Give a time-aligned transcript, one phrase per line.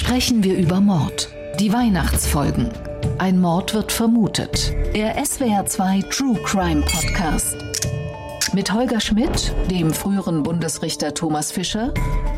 [0.00, 1.28] Sprechen wir über Mord.
[1.58, 2.70] Die Weihnachtsfolgen.
[3.18, 4.72] Ein Mord wird vermutet.
[4.94, 7.56] Der SWR2 True Crime Podcast.
[8.54, 11.92] Mit Holger Schmidt, dem früheren Bundesrichter Thomas Fischer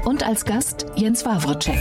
[0.07, 1.77] und als Gast Jens Wawrczyk.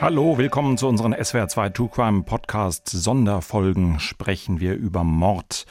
[0.00, 3.98] Hallo, willkommen zu unseren SWR2 True Crime Podcast Sonderfolgen.
[3.98, 5.66] Sprechen wir über Mord.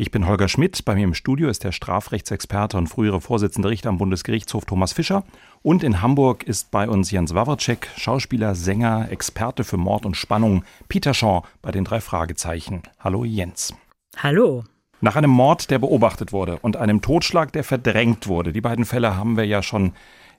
[0.00, 0.84] Ich bin Holger Schmidt.
[0.86, 5.24] Bei mir im Studio ist der Strafrechtsexperte und frühere Vorsitzende Richter am Bundesgerichtshof Thomas Fischer.
[5.62, 10.64] Und in Hamburg ist bei uns Jens Wawrczyk, Schauspieler, Sänger, Experte für Mord und Spannung,
[10.88, 12.82] Peter Shaw bei den drei Fragezeichen.
[12.98, 13.74] Hallo Jens.
[14.16, 14.64] Hallo.
[15.02, 18.54] Nach einem Mord, der beobachtet wurde und einem Totschlag, der verdrängt wurde.
[18.54, 19.92] Die beiden Fälle haben wir ja schon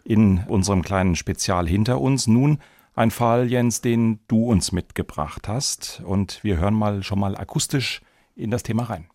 [0.04, 2.26] in unserem kleinen Spezial hinter uns.
[2.26, 2.58] Nun
[2.96, 6.02] ein Fall, Jens, den du uns mitgebracht hast.
[6.04, 8.02] Und wir hören mal schon mal akustisch
[8.36, 9.06] in das Thema rein.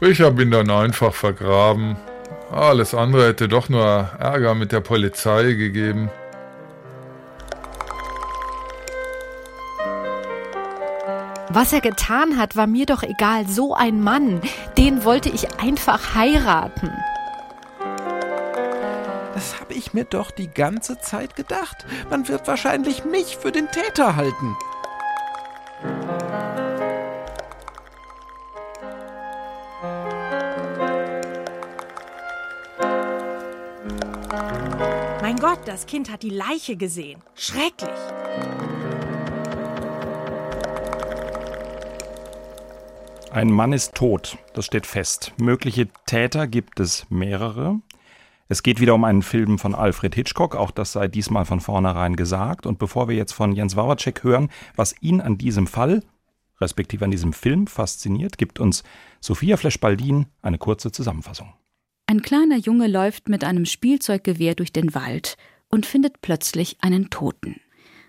[0.00, 1.96] Ich habe ihn dann einfach vergraben.
[2.50, 6.10] Alles andere hätte doch nur Ärger mit der Polizei gegeben.
[11.50, 13.46] Was er getan hat, war mir doch egal.
[13.46, 14.40] So ein Mann,
[14.76, 16.90] den wollte ich einfach heiraten.
[19.34, 21.86] Das habe ich mir doch die ganze Zeit gedacht.
[22.10, 24.56] Man wird wahrscheinlich mich für den Täter halten.
[35.24, 37.22] Mein Gott, das Kind hat die Leiche gesehen.
[37.34, 37.88] Schrecklich.
[43.30, 45.32] Ein Mann ist tot, das steht fest.
[45.38, 47.80] Mögliche Täter gibt es mehrere.
[48.50, 52.16] Es geht wieder um einen Film von Alfred Hitchcock, auch das sei diesmal von vornherein
[52.16, 52.66] gesagt.
[52.66, 56.02] Und bevor wir jetzt von Jens Wawacek hören, was ihn an diesem Fall,
[56.60, 58.82] respektive an diesem Film fasziniert, gibt uns
[59.20, 61.54] Sophia Flesch-Baldin eine kurze Zusammenfassung.
[62.06, 65.36] Ein kleiner Junge läuft mit einem Spielzeuggewehr durch den Wald
[65.68, 67.60] und findet plötzlich einen Toten.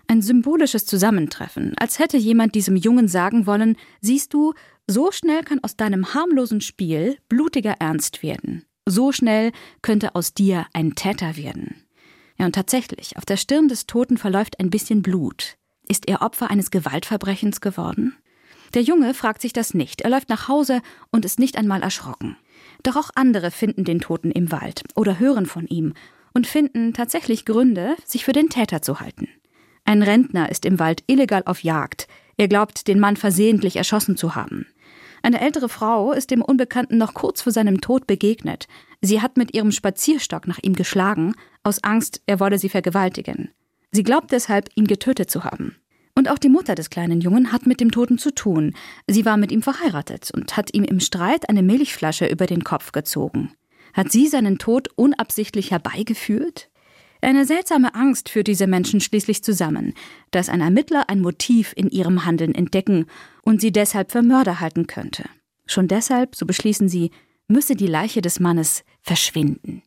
[0.06, 4.52] Ein symbolisches Zusammentreffen, als hätte jemand diesem Jungen sagen wollen, siehst du,
[4.86, 8.64] so schnell kann aus deinem harmlosen Spiel blutiger Ernst werden.
[8.84, 9.50] So schnell
[9.82, 11.82] könnte aus dir ein Täter werden.
[12.38, 15.56] Ja, und tatsächlich, auf der Stirn des Toten verläuft ein bisschen Blut.
[15.88, 18.14] Ist er Opfer eines Gewaltverbrechens geworden?
[18.74, 20.02] Der Junge fragt sich das nicht.
[20.02, 22.36] Er läuft nach Hause und ist nicht einmal erschrocken.
[22.86, 25.92] Doch auch andere finden den Toten im Wald oder hören von ihm
[26.34, 29.26] und finden tatsächlich Gründe, sich für den Täter zu halten.
[29.84, 32.06] Ein Rentner ist im Wald illegal auf Jagd.
[32.36, 34.66] Er glaubt, den Mann versehentlich erschossen zu haben.
[35.20, 38.68] Eine ältere Frau ist dem Unbekannten noch kurz vor seinem Tod begegnet.
[39.00, 43.50] Sie hat mit ihrem Spazierstock nach ihm geschlagen, aus Angst, er wolle sie vergewaltigen.
[43.90, 45.74] Sie glaubt deshalb, ihn getötet zu haben.
[46.16, 48.74] Und auch die Mutter des kleinen Jungen hat mit dem Toten zu tun.
[49.06, 52.92] Sie war mit ihm verheiratet und hat ihm im Streit eine Milchflasche über den Kopf
[52.92, 53.52] gezogen.
[53.92, 56.70] Hat sie seinen Tod unabsichtlich herbeigeführt?
[57.20, 59.94] Eine seltsame Angst führt diese Menschen schließlich zusammen,
[60.30, 63.06] dass ein Ermittler ein Motiv in ihrem Handeln entdecken
[63.42, 65.24] und sie deshalb für Mörder halten könnte.
[65.66, 67.10] Schon deshalb, so beschließen sie,
[67.48, 69.82] müsse die Leiche des Mannes verschwinden.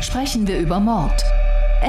[0.00, 1.22] Sprechen wir über Mord.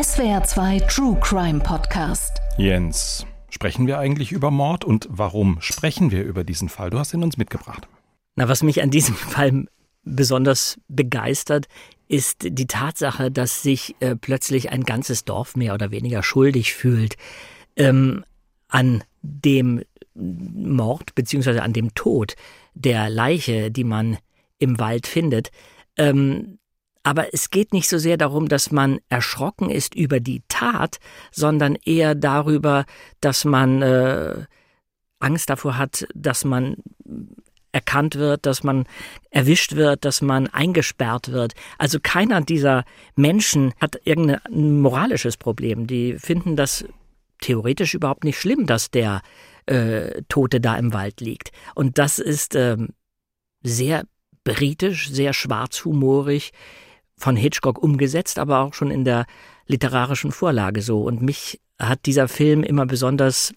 [0.01, 2.41] SWR 2 True Crime Podcast.
[2.57, 6.89] Jens, sprechen wir eigentlich über Mord und warum sprechen wir über diesen Fall?
[6.89, 7.87] Du hast ihn uns mitgebracht.
[8.35, 9.65] Na, was mich an diesem Fall
[10.03, 11.67] besonders begeistert,
[12.07, 17.17] ist die Tatsache, dass sich äh, plötzlich ein ganzes Dorf mehr oder weniger schuldig fühlt
[17.75, 18.23] ähm,
[18.69, 19.83] an dem
[20.13, 22.35] Mord beziehungsweise an dem Tod
[22.73, 24.17] der Leiche, die man
[24.59, 25.51] im Wald findet.
[25.97, 26.59] Ähm,
[27.07, 30.97] aber es geht nicht so sehr darum, dass man erschrocken ist über die Tat,
[31.31, 32.83] sondern eher darüber,
[33.21, 34.43] dass man äh,
[35.19, 36.75] Angst davor hat, dass man
[37.71, 38.83] erkannt wird, dass man
[39.29, 41.53] erwischt wird, dass man eingesperrt wird.
[41.77, 42.83] Also keiner dieser
[43.15, 45.87] Menschen hat irgendein moralisches Problem.
[45.87, 46.83] Die finden das
[47.39, 49.21] theoretisch überhaupt nicht schlimm, dass der
[49.65, 51.53] äh, Tote da im Wald liegt.
[51.73, 52.75] Und das ist äh,
[53.63, 54.03] sehr
[54.43, 56.51] britisch, sehr schwarzhumorig
[57.17, 59.25] von Hitchcock umgesetzt, aber auch schon in der
[59.65, 61.01] literarischen Vorlage so.
[61.01, 63.53] Und mich hat dieser Film immer besonders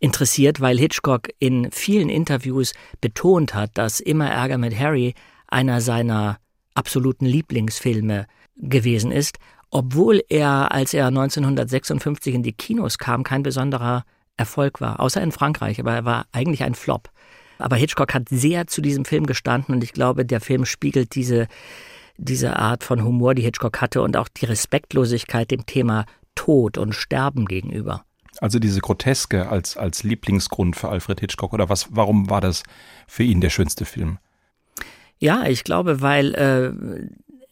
[0.00, 5.14] interessiert, weil Hitchcock in vielen Interviews betont hat, dass Immer Ärger mit Harry
[5.46, 6.38] einer seiner
[6.74, 8.26] absoluten Lieblingsfilme
[8.56, 9.38] gewesen ist,
[9.70, 14.04] obwohl er, als er 1956 in die Kinos kam, kein besonderer
[14.36, 17.10] Erfolg war, außer in Frankreich, aber er war eigentlich ein Flop.
[17.58, 21.46] Aber Hitchcock hat sehr zu diesem Film gestanden und ich glaube, der Film spiegelt diese,
[22.22, 26.94] diese Art von Humor, die Hitchcock hatte und auch die Respektlosigkeit dem Thema Tod und
[26.94, 28.04] Sterben gegenüber.
[28.40, 32.62] Also diese Groteske als, als Lieblingsgrund für Alfred Hitchcock oder was, warum war das
[33.06, 34.18] für ihn der schönste Film?
[35.18, 36.72] Ja, ich glaube, weil äh,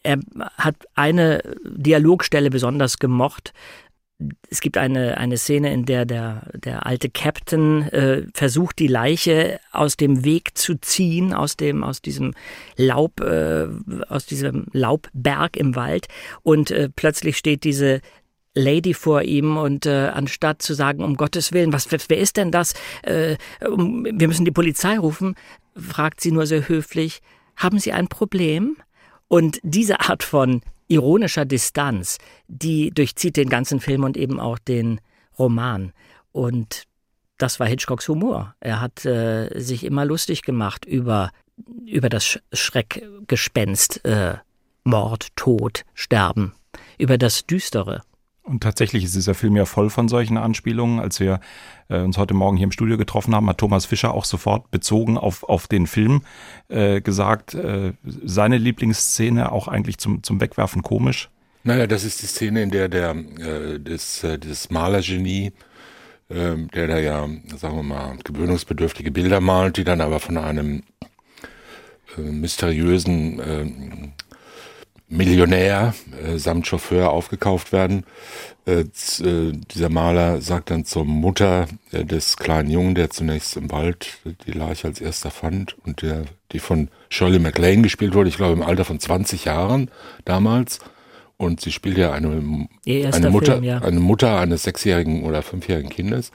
[0.02, 0.18] er
[0.56, 3.52] hat eine Dialogstelle besonders gemocht.
[4.50, 9.60] Es gibt eine, eine Szene, in der der, der alte Captain äh, versucht, die Leiche
[9.72, 12.34] aus dem Weg zu ziehen, aus dem, aus diesem
[12.76, 13.66] Laub, äh,
[14.08, 16.08] aus diesem Laubberg im Wald.
[16.42, 18.00] Und äh, plötzlich steht diese
[18.54, 22.50] Lady vor ihm und äh, anstatt zu sagen, um Gottes Willen, was, wer ist denn
[22.50, 22.74] das?
[23.02, 25.34] Äh, wir müssen die Polizei rufen,
[25.76, 27.22] fragt sie nur sehr höflich,
[27.56, 28.76] haben Sie ein Problem?
[29.28, 35.00] Und diese Art von ironischer Distanz, die durchzieht den ganzen Film und eben auch den
[35.38, 35.92] Roman.
[36.32, 36.84] Und
[37.38, 38.54] das war Hitchcocks Humor.
[38.60, 41.30] Er hat äh, sich immer lustig gemacht über,
[41.86, 44.34] über das Schreckgespenst, äh,
[44.84, 46.52] Mord, Tod, Sterben,
[46.98, 48.02] über das Düstere.
[48.42, 50.98] Und tatsächlich ist dieser Film ja voll von solchen Anspielungen.
[50.98, 51.40] Als wir
[51.88, 55.18] äh, uns heute Morgen hier im Studio getroffen haben, hat Thomas Fischer auch sofort bezogen
[55.18, 56.22] auf, auf den Film
[56.68, 61.28] äh, gesagt, äh, seine Lieblingsszene auch eigentlich zum, zum Wegwerfen komisch.
[61.62, 65.52] Naja, das ist die Szene, in der der äh, das, äh, das Malergenie,
[66.30, 70.82] äh, der da ja, sagen wir mal, gewöhnungsbedürftige Bilder malt, die dann aber von einem
[72.16, 73.66] äh, mysteriösen äh,
[75.10, 75.92] Millionär
[76.24, 78.04] äh, samt Chauffeur aufgekauft werden.
[78.64, 83.70] Äh, äh, dieser Maler sagt dann zur Mutter äh, des kleinen Jungen, der zunächst im
[83.72, 88.36] Wald die Leiche als erster fand und der, die von Shirley MacLaine gespielt wurde, ich
[88.36, 89.90] glaube im Alter von 20 Jahren
[90.24, 90.78] damals.
[91.36, 93.78] Und sie spielt ja eine, eine Mutter, Film, ja.
[93.78, 96.32] eine Mutter eines sechsjährigen oder fünfjährigen Kindes.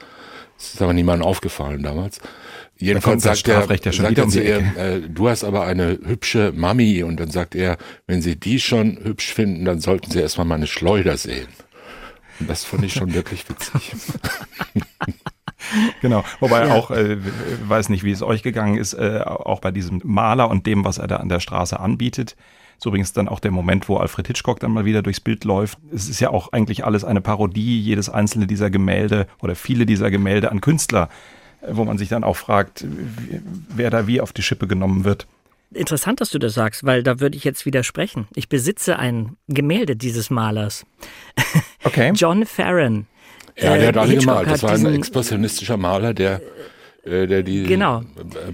[0.57, 2.19] Das ist aber niemandem aufgefallen damals.
[2.77, 7.04] Jedenfalls sagt er, ja sagt er zu ihr, äh, du hast aber eine hübsche Mami
[7.04, 10.68] und dann sagt er, wenn Sie die schon hübsch finden, dann sollten Sie erstmal meine
[10.68, 11.48] Schleuder sehen.
[12.39, 13.95] Und das fand ich schon wirklich witzig.
[16.01, 16.74] genau, wobei ja.
[16.74, 17.18] auch, äh,
[17.66, 20.98] weiß nicht, wie es euch gegangen ist, äh, auch bei diesem Maler und dem, was
[20.98, 22.36] er da an der Straße anbietet.
[22.77, 25.77] So übrigens dann auch der Moment, wo Alfred Hitchcock dann mal wieder durchs Bild läuft.
[25.94, 30.12] Es ist ja auch eigentlich alles eine Parodie, jedes einzelne dieser Gemälde oder viele dieser
[30.12, 31.07] Gemälde an Künstler
[31.69, 32.85] wo man sich dann auch fragt,
[33.75, 35.27] wer da wie auf die Schippe genommen wird.
[35.73, 38.27] Interessant, dass du das sagst, weil da würde ich jetzt widersprechen.
[38.35, 40.85] Ich besitze ein Gemälde dieses Malers.
[41.83, 42.12] Okay.
[42.15, 43.06] John Farron.
[43.56, 44.50] Ja, der hat alle gemalt.
[44.50, 46.41] Das war ein expressionistischer Maler, der
[47.06, 48.01] äh, der die genau.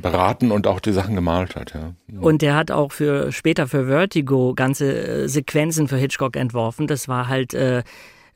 [0.01, 1.73] beraten und auch die Sachen gemalt hat.
[1.73, 1.93] Ja.
[2.19, 6.87] Und der hat auch für später für Vertigo ganze äh, Sequenzen für Hitchcock entworfen.
[6.87, 7.83] Das war halt, äh,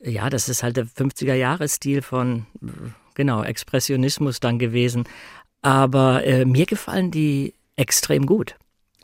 [0.02, 2.46] ja, das ist halt der 50er-Jahres-Stil von
[3.16, 5.06] genau, Expressionismus dann gewesen.
[5.62, 8.56] Aber äh, mir gefallen die extrem gut.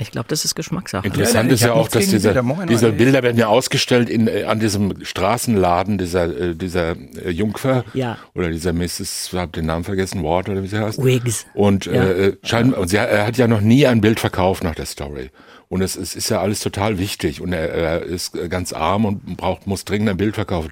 [0.01, 1.05] Ich glaube, das ist Geschmackssache.
[1.05, 2.65] Interessant ist ja auch, dass diese, Bilder.
[2.65, 7.83] diese Bilder werden ja ausgestellt in, äh, an diesem Straßenladen dieser, äh, dieser äh, Jungfer
[7.93, 8.17] ja.
[8.33, 11.03] oder dieser Mrs., ich habe den Namen vergessen, Ward oder wie sie heißt.
[11.03, 11.45] Wiggs.
[11.53, 12.03] Und, ja.
[12.03, 15.29] äh, schein, und sie, er hat ja noch nie ein Bild verkauft nach der Story.
[15.69, 17.39] Und es, es ist ja alles total wichtig.
[17.39, 20.71] Und er, er ist ganz arm und braucht, muss dringend ein Bild verkaufen.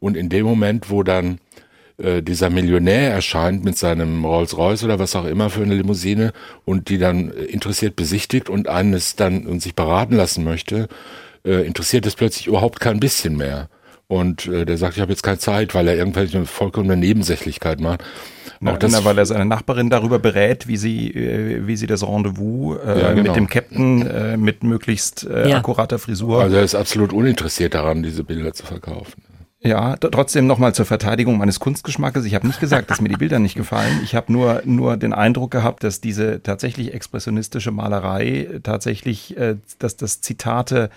[0.00, 1.38] Und in dem Moment, wo dann
[2.02, 6.32] äh, dieser Millionär erscheint mit seinem Rolls-Royce oder was auch immer für eine Limousine
[6.64, 10.88] und die dann interessiert besichtigt und eines dann und sich beraten lassen möchte,
[11.44, 13.68] äh, interessiert es plötzlich überhaupt kein bisschen mehr.
[14.08, 18.04] Und äh, der sagt, ich habe jetzt keine Zeit, weil er irgendwelche vollkommene Nebensächlichkeit macht.
[18.64, 22.06] Auch das, na, weil er seine Nachbarin darüber berät, wie sie, äh, wie sie das
[22.06, 23.22] Rendezvous äh, ja, genau.
[23.22, 25.56] mit dem Captain äh, mit möglichst äh, ja.
[25.56, 26.42] akkurater Frisur.
[26.42, 29.22] Also er ist absolut uninteressiert daran, diese Bilder zu verkaufen.
[29.64, 32.24] Ja, trotzdem nochmal zur Verteidigung meines Kunstgeschmackes.
[32.24, 34.00] Ich habe nicht gesagt, dass mir die Bilder nicht gefallen.
[34.02, 39.96] Ich habe nur, nur den Eindruck gehabt, dass diese tatsächlich expressionistische Malerei tatsächlich, äh, dass
[39.96, 40.90] das Zitate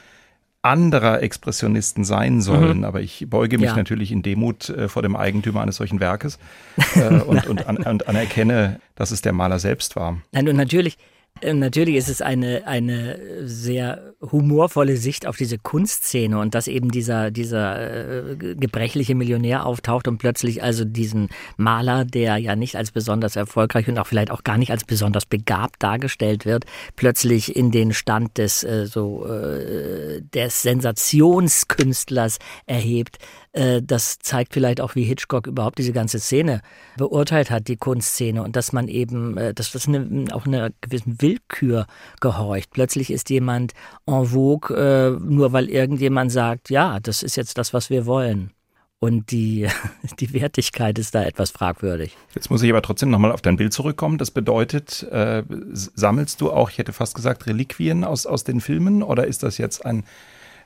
[0.63, 2.79] anderer Expressionisten sein sollen.
[2.79, 2.83] Mhm.
[2.85, 3.75] Aber ich beuge mich ja.
[3.75, 6.39] natürlich in Demut äh, vor dem Eigentümer eines solchen Werkes
[6.95, 10.17] äh, und, und, an, und anerkenne, dass es der Maler selbst war.
[10.31, 10.97] Nein, und natürlich
[11.43, 17.29] natürlich ist es eine, eine sehr humorvolle Sicht auf diese Kunstszene und dass eben dieser,
[17.29, 21.27] dieser äh, gebrechliche Millionär auftaucht und plötzlich also diesen
[21.57, 25.25] Maler, der ja nicht als besonders erfolgreich und auch vielleicht auch gar nicht als besonders
[25.25, 26.65] begabt dargestellt wird,
[26.95, 33.17] plötzlich in den Stand des, äh, so, äh, des Sensationskünstlers erhebt.
[33.55, 36.61] Äh, das zeigt vielleicht auch, wie Hitchcock überhaupt diese ganze Szene
[36.97, 41.21] beurteilt hat, die Kunstszene, und dass man eben, äh, dass das eine, auch einer gewissen
[41.21, 41.87] Willkür
[42.19, 42.71] gehorcht.
[42.71, 43.73] Plötzlich ist jemand
[44.05, 48.51] en vogue, äh, nur weil irgendjemand sagt, ja, das ist jetzt das, was wir wollen.
[48.99, 49.67] Und die,
[50.19, 52.17] die Wertigkeit ist da etwas fragwürdig.
[52.33, 54.17] Jetzt muss ich aber trotzdem nochmal auf dein Bild zurückkommen.
[54.17, 59.01] Das bedeutet, äh, sammelst du auch, ich hätte fast gesagt, Reliquien aus, aus den Filmen
[59.01, 60.03] oder ist das jetzt ein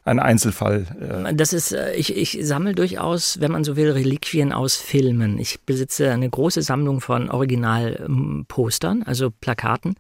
[0.03, 1.25] ein Einzelfall.
[1.27, 1.36] Äh.
[1.36, 5.38] Das ist, äh, ich, ich sammle durchaus, wenn man so will, Reliquien aus Filmen.
[5.39, 9.96] Ich besitze eine große Sammlung von Originalpostern, also Plakaten.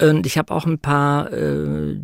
[0.00, 1.96] Und ich habe auch ein paar äh,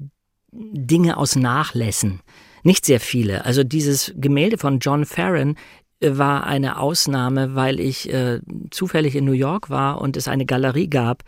[0.52, 2.20] Dinge aus Nachlässen.
[2.62, 3.44] Nicht sehr viele.
[3.44, 5.56] Also dieses Gemälde von John Farron
[6.00, 10.46] äh, war eine Ausnahme, weil ich äh, zufällig in New York war und es eine
[10.46, 11.22] Galerie gab,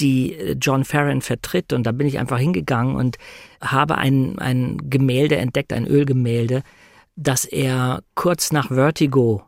[0.00, 1.72] die äh, John Farron vertritt.
[1.72, 3.16] Und da bin ich einfach hingegangen und
[3.60, 6.62] habe ein, ein Gemälde entdeckt, ein Ölgemälde,
[7.16, 9.42] das er kurz nach Vertigo,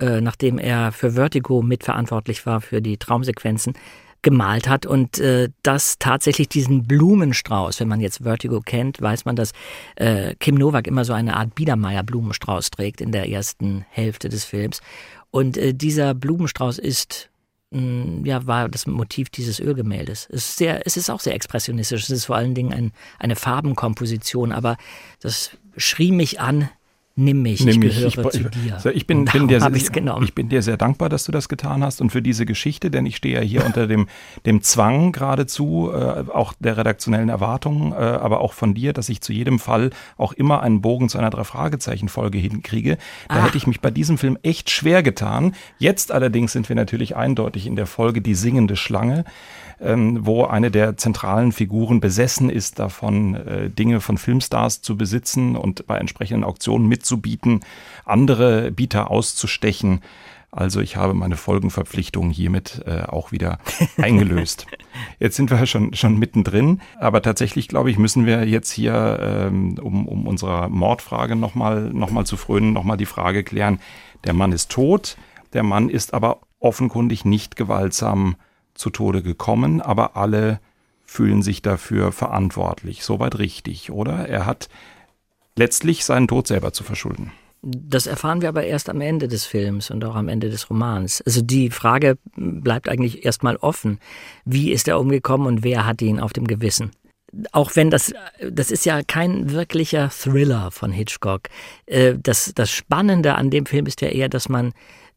[0.00, 3.74] äh, nachdem er für Vertigo mitverantwortlich war für die Traumsequenzen,
[4.22, 9.34] gemalt hat und äh, das tatsächlich diesen Blumenstrauß, wenn man jetzt Vertigo kennt, weiß man,
[9.36, 9.50] dass
[9.96, 14.44] äh, Kim Novak immer so eine Art Biedermeier Blumenstrauß trägt in der ersten Hälfte des
[14.44, 14.80] Films
[15.32, 17.30] und äh, dieser Blumenstrauß ist
[17.72, 20.28] ja, war das Motiv dieses Ölgemäldes.
[20.30, 22.04] Es ist, sehr, es ist auch sehr expressionistisch.
[22.04, 24.76] Es ist vor allen Dingen ein, eine Farbenkomposition, aber
[25.20, 26.68] das schrie mich an,
[27.14, 28.80] Nimm mich, Nimm ich gehöre ich, zu dir.
[28.94, 29.58] Ich bin, bin dir,
[29.92, 30.24] genommen.
[30.24, 33.04] ich bin dir sehr dankbar, dass du das getan hast und für diese Geschichte, denn
[33.04, 34.08] ich stehe ja hier unter dem,
[34.46, 39.20] dem Zwang geradezu, äh, auch der redaktionellen Erwartungen, äh, aber auch von dir, dass ich
[39.20, 42.96] zu jedem Fall auch immer einen Bogen zu einer Drei-Fragezeichen-Folge hinkriege.
[43.28, 43.44] Da Ah.
[43.46, 45.54] hätte ich mich bei diesem Film echt schwer getan.
[45.78, 49.24] Jetzt allerdings sind wir natürlich eindeutig in der Folge Die singende Schlange
[49.82, 55.56] ähm, wo eine der zentralen Figuren besessen ist davon, äh, Dinge von Filmstars zu besitzen
[55.56, 57.60] und bei entsprechenden Auktionen mitzubieten,
[58.04, 60.00] andere Bieter auszustechen.
[60.54, 63.58] Also ich habe meine Folgenverpflichtung hiermit äh, auch wieder
[63.96, 64.66] eingelöst.
[65.18, 69.78] Jetzt sind wir schon, schon mittendrin, aber tatsächlich glaube ich, müssen wir jetzt hier, ähm,
[69.80, 73.80] um, um unserer Mordfrage nochmal noch mal zu frönen, nochmal die Frage klären,
[74.24, 75.16] der Mann ist tot,
[75.54, 78.36] der Mann ist aber offenkundig nicht gewaltsam
[78.82, 80.60] zu Tode gekommen, aber alle
[81.06, 83.04] fühlen sich dafür verantwortlich.
[83.04, 84.28] Soweit richtig, oder?
[84.28, 84.68] Er hat
[85.56, 87.32] letztlich seinen Tod selber zu verschulden.
[87.62, 91.22] Das erfahren wir aber erst am Ende des Films und auch am Ende des Romans.
[91.22, 94.00] Also die Frage bleibt eigentlich erstmal offen.
[94.44, 96.90] Wie ist er umgekommen und wer hat ihn auf dem Gewissen?
[97.52, 98.12] Auch wenn das,
[98.50, 101.42] das ist ja kein wirklicher Thriller von Hitchcock.
[101.86, 104.72] Äh, Das, das Spannende an dem Film ist ja eher, dass man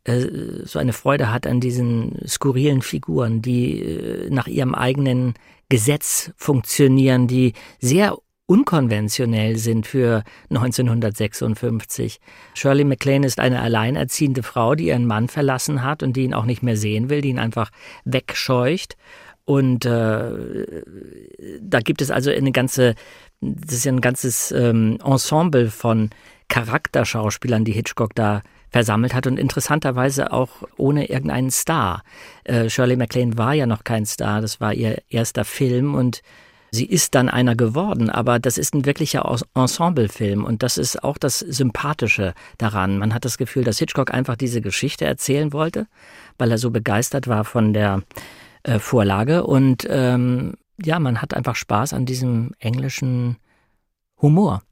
[0.08, 5.34] so eine Freude hat an diesen skurrilen Figuren, die äh, nach ihrem eigenen
[5.70, 12.20] Gesetz funktionieren, die sehr unkonventionell sind für 1956.
[12.54, 16.46] Shirley MacLaine ist eine alleinerziehende Frau, die ihren Mann verlassen hat und die ihn auch
[16.46, 17.72] nicht mehr sehen will, die ihn einfach
[18.04, 18.98] wegscheucht.
[19.46, 20.84] Und äh,
[21.62, 22.96] da gibt es also eine ganze,
[23.42, 26.12] das ist ja ein ganzes ähm, Ensemble von
[26.48, 28.42] Charakterschauspielern, die Hitchcock da
[28.76, 32.04] versammelt hat und interessanterweise auch ohne irgendeinen Star.
[32.44, 36.22] Äh, Shirley MacLaine war ja noch kein Star, das war ihr erster Film und
[36.72, 41.06] sie ist dann einer geworden, aber das ist ein wirklicher Ens- Ensemblefilm und das ist
[41.06, 42.98] auch das Sympathische daran.
[42.98, 45.88] Man hat das Gefühl, dass Hitchcock einfach diese Geschichte erzählen wollte,
[46.38, 48.02] weil er so begeistert war von der
[48.64, 53.38] äh, Vorlage und ähm, ja, man hat einfach Spaß an diesem englischen
[54.22, 54.64] Humor,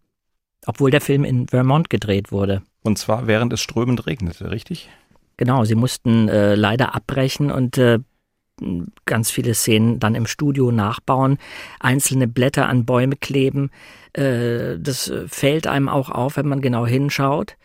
[0.65, 2.63] obwohl der Film in Vermont gedreht wurde.
[2.83, 4.89] Und zwar während es strömend regnete, richtig?
[5.37, 7.99] Genau, sie mussten äh, leider abbrechen und äh,
[9.05, 11.37] ganz viele Szenen dann im Studio nachbauen,
[11.79, 13.71] einzelne Blätter an Bäume kleben.
[14.13, 17.55] Äh, das äh, fällt einem auch auf, wenn man genau hinschaut.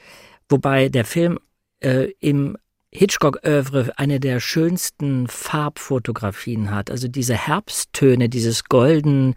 [0.48, 1.38] Wobei der Film
[1.80, 2.56] äh, im
[2.90, 6.90] Hitchcock-Övre eine der schönsten Farbfotografien hat.
[6.90, 9.34] Also diese Herbsttöne, dieses golden,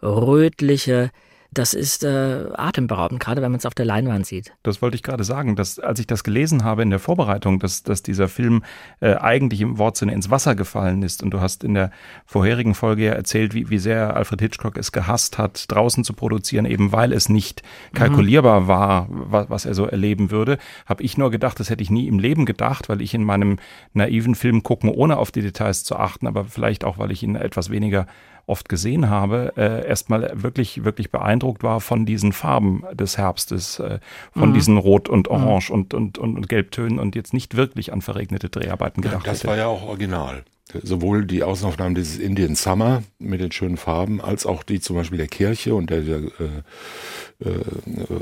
[0.00, 1.10] rötliche,
[1.54, 4.52] das ist äh, atemberaubend, gerade wenn man es auf der Leinwand sieht.
[4.62, 7.82] Das wollte ich gerade sagen, dass als ich das gelesen habe in der Vorbereitung, dass,
[7.82, 8.64] dass dieser Film
[9.00, 11.22] äh, eigentlich im Wortsinne ins Wasser gefallen ist.
[11.22, 11.90] Und du hast in der
[12.26, 16.64] vorherigen Folge ja erzählt, wie, wie sehr Alfred Hitchcock es gehasst hat, draußen zu produzieren,
[16.66, 17.62] eben weil es nicht
[17.94, 20.58] kalkulierbar war, was, was er so erleben würde.
[20.86, 23.58] Habe ich nur gedacht, das hätte ich nie im Leben gedacht, weil ich in meinem
[23.92, 27.36] naiven Film gucken, ohne auf die Details zu achten, aber vielleicht auch, weil ich ihn
[27.36, 28.06] etwas weniger
[28.46, 33.98] oft gesehen habe, äh, erstmal wirklich, wirklich beeindruckt war von diesen Farben des Herbstes, äh,
[34.32, 38.02] von diesen Rot und Orange und, und, und, und Gelbtönen und jetzt nicht wirklich an
[38.02, 39.48] verregnete Dreharbeiten Ja, gedacht das hätte.
[39.48, 40.44] war ja auch original.
[40.82, 45.18] Sowohl die Außenaufnahmen dieses Indian Summer mit den schönen Farben, als auch die zum Beispiel
[45.18, 47.60] der Kirche und der, der äh, äh,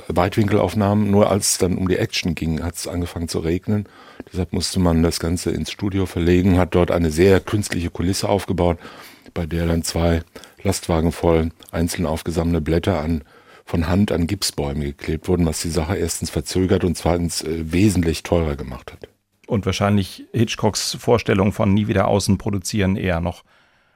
[0.08, 1.10] Weitwinkelaufnahmen.
[1.10, 3.86] Nur als es dann um die Action ging, hat es angefangen zu regnen.
[4.30, 8.78] Deshalb musste man das Ganze ins Studio verlegen, hat dort eine sehr künstliche Kulisse aufgebaut,
[9.34, 10.22] bei der dann zwei
[10.62, 13.22] Lastwagen voll einzeln aufgesammelte Blätter an
[13.64, 18.22] von Hand an Gipsbäume geklebt wurden, was die Sache erstens verzögert und zweitens äh, wesentlich
[18.22, 19.08] teurer gemacht hat.
[19.46, 23.44] Und wahrscheinlich Hitchcocks Vorstellung von nie wieder außen produzieren eher noch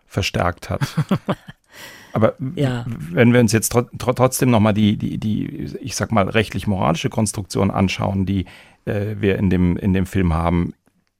[0.06, 0.82] verstärkt hat.
[2.12, 2.84] Aber Ja.
[2.86, 7.10] wenn wir uns jetzt tro tro trotzdem nochmal die, die, die, ich sag mal, rechtlich-moralische
[7.10, 8.46] Konstruktion anschauen, die
[8.86, 10.72] äh, wir in dem, in dem Film haben,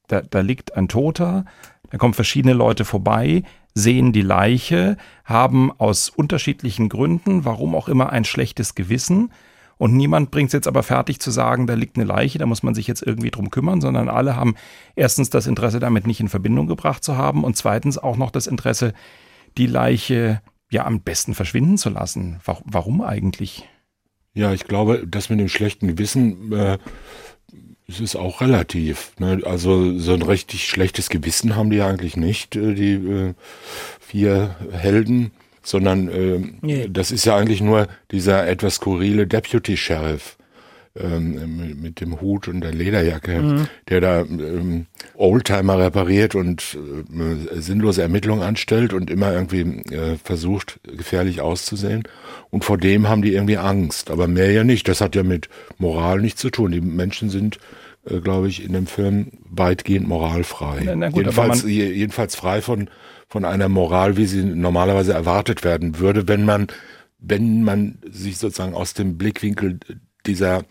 [0.08, 1.44] da, da liegt ein Toter,
[1.90, 3.42] da kommen verschiedene Leute vorbei.
[3.76, 9.30] Sehen die Leiche, haben aus unterschiedlichen Gründen, warum auch immer, ein schlechtes Gewissen.
[9.76, 12.62] Und niemand bringt es jetzt aber fertig zu sagen, da liegt eine Leiche, da muss
[12.62, 14.54] man sich jetzt irgendwie drum kümmern, sondern alle haben
[14.95, 18.47] erstens das Interesse damit nicht in Verbindung gebracht zu haben und zweitens auch noch das
[18.47, 18.95] Interesse,
[19.59, 20.40] die Leiche
[20.71, 22.40] ja am besten verschwinden zu lassen.
[22.47, 23.68] Warum eigentlich?
[24.33, 26.78] Ja, ich glaube, das mit dem schlechten Gewissen, äh,
[27.88, 29.12] es ist auch relativ.
[29.18, 29.40] Ne?
[29.44, 33.34] Also so ein richtig schlechtes Gewissen haben die eigentlich nicht, äh, die äh,
[34.00, 36.88] vier Helden, sondern äh, nee.
[36.90, 40.36] das ist ja eigentlich nur dieser etwas skurrile Deputy Sheriff
[40.98, 43.68] ähm, mit dem Hut und der Lederjacke, mhm.
[43.88, 49.60] der da ähm, Oldtimer repariert und äh, sinnlose Ermittlungen anstellt und immer irgendwie
[49.92, 52.04] äh, versucht, gefährlich auszusehen.
[52.50, 54.88] Und vor dem haben die irgendwie Angst, aber mehr ja nicht.
[54.88, 55.48] Das hat ja mit
[55.78, 56.72] Moral nichts zu tun.
[56.72, 57.58] Die Menschen sind,
[58.08, 60.82] äh, glaube ich, in dem Film weitgehend moralfrei.
[60.84, 62.88] Na, na gut, jedenfalls, jedenfalls frei von,
[63.28, 66.68] von einer Moral, wie sie normalerweise erwartet werden würde, wenn man,
[67.18, 69.78] wenn man sich sozusagen aus dem Blickwinkel
[70.26, 70.64] dieser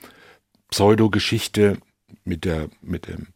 [0.70, 1.78] Pseudogeschichte
[2.24, 3.28] mit der, mit dem,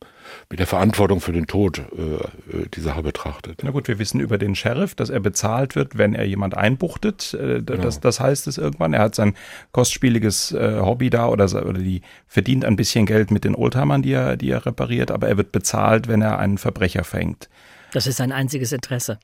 [0.50, 3.62] mit der Verantwortung für den Tod äh, äh, dieser Sache betrachtet.
[3.63, 7.33] Na gut, wir wissen über den Sheriff, dass er bezahlt wird, wenn er jemand einbuchtet.
[7.33, 7.81] Äh, genau.
[7.81, 8.93] das, das heißt es irgendwann.
[8.93, 9.36] Er hat sein
[9.71, 14.13] kostspieliges äh, Hobby da oder, oder die verdient ein bisschen Geld mit den Oldtimern, die
[14.13, 17.50] er, die er repariert, aber er wird bezahlt, wenn er einen Verbrecher fängt.
[17.93, 19.19] Das ist sein einziges Interesse.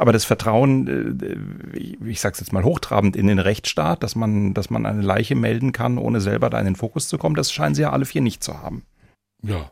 [0.00, 4.54] Aber das Vertrauen, äh, ich sage es jetzt mal hochtrabend, in den Rechtsstaat, dass man,
[4.54, 7.52] dass man eine Leiche melden kann, ohne selber da in den Fokus zu kommen, das
[7.52, 8.86] scheinen sie ja alle vier nicht zu haben.
[9.42, 9.70] Ja.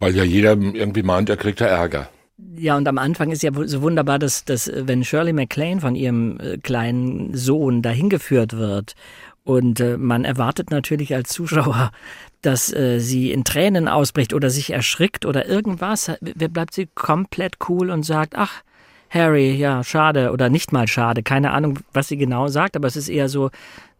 [0.00, 2.08] Weil ja jeder irgendwie meint, er kriegt da Ärger.
[2.56, 5.94] Ja, und am Anfang ist ja so wunderbar, dass, dass äh, wenn Shirley MacLaine von
[5.94, 8.96] ihrem äh, kleinen Sohn dahin geführt wird
[9.44, 11.92] und äh, man erwartet natürlich als Zuschauer,
[12.42, 17.90] dass äh, sie in Tränen ausbricht oder sich erschrickt oder irgendwas, bleibt sie komplett cool
[17.90, 18.62] und sagt, ach,
[19.10, 22.96] Harry, ja, schade oder nicht mal schade, keine Ahnung, was sie genau sagt, aber es
[22.96, 23.46] ist eher so,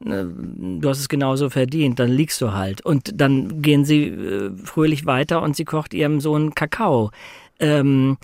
[0.04, 2.84] äh, du hast es genauso verdient, dann liegst du halt.
[2.84, 7.10] Und dann gehen sie äh, fröhlich weiter und sie kocht ihrem Sohn Kakao.
[7.59, 8.18] Ähm,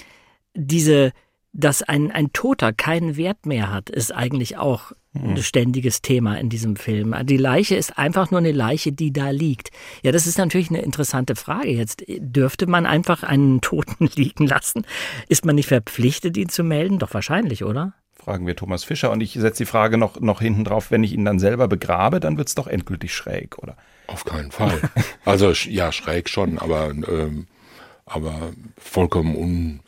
[0.55, 1.13] diese,
[1.55, 6.49] dass ein, ein Toter keinen Wert mehr hat, ist eigentlich auch ein ständiges Thema in
[6.49, 7.15] diesem Film.
[7.23, 9.71] Die Leiche ist einfach nur eine Leiche, die da liegt.
[10.03, 12.05] Ja, das ist natürlich eine interessante Frage jetzt.
[12.09, 14.85] Dürfte man einfach einen Toten liegen lassen?
[15.29, 16.99] Ist man nicht verpflichtet, ihn zu melden?
[16.99, 17.95] Doch wahrscheinlich, oder?
[18.13, 19.13] Fragen wir Thomas Fischer.
[19.13, 22.19] Und ich setze die Frage noch, noch hinten drauf, wenn ich ihn dann selber begrabe,
[22.19, 23.77] dann wird es doch endgültig schräg, oder?
[24.09, 24.81] Auf keinen Fall.
[25.25, 27.47] Also ja, schräg schon, aber, ähm,
[28.05, 29.81] aber vollkommen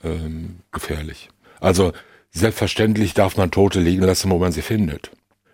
[0.72, 1.28] ungefährlich.
[1.30, 1.92] Ähm, also
[2.36, 5.10] Selbstverständlich darf man Tote liegen lassen, wo man sie findet.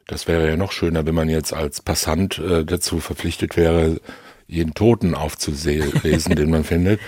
[0.08, 4.00] Das wäre ja noch schöner, wenn man jetzt als Passant äh, dazu verpflichtet wäre,
[4.52, 7.00] jeden Toten aufzulesen, den man findet.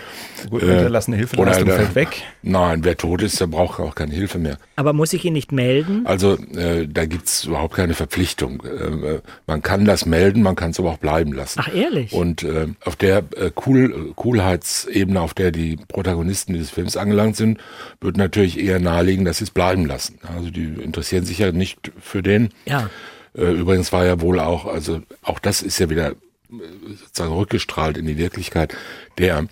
[0.49, 2.23] Gut, äh, hinterlassene Hilfeleistung der, fällt weg.
[2.43, 4.59] Nein, wer tot ist, der braucht auch keine Hilfe mehr.
[4.77, 6.07] Aber muss ich ihn nicht melden?
[6.07, 8.63] Also äh, da gibt's überhaupt keine Verpflichtung.
[8.65, 11.61] Äh, man kann das melden, man kann es aber auch bleiben lassen.
[11.63, 12.13] Ach ehrlich?
[12.13, 17.59] Und äh, auf der äh, cool, Coolheitsebene, auf der die Protagonisten dieses Films angelangt sind,
[18.01, 20.19] wird natürlich eher naheliegen, dass sie es bleiben lassen.
[20.35, 22.49] Also die interessieren sich ja nicht für den.
[22.65, 22.89] Ja.
[23.37, 26.15] Äh, übrigens war ja wohl auch, also auch das ist ja wieder
[26.49, 28.77] sozusagen rückgestrahlt in die Wirklichkeit.
[29.19, 29.47] Der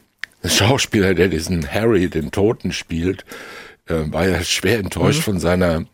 [0.44, 3.24] Schauspieler, der diesen Harry, den Toten spielt,
[3.86, 5.24] äh, war ja schwer enttäuscht mhm.
[5.24, 5.84] von seiner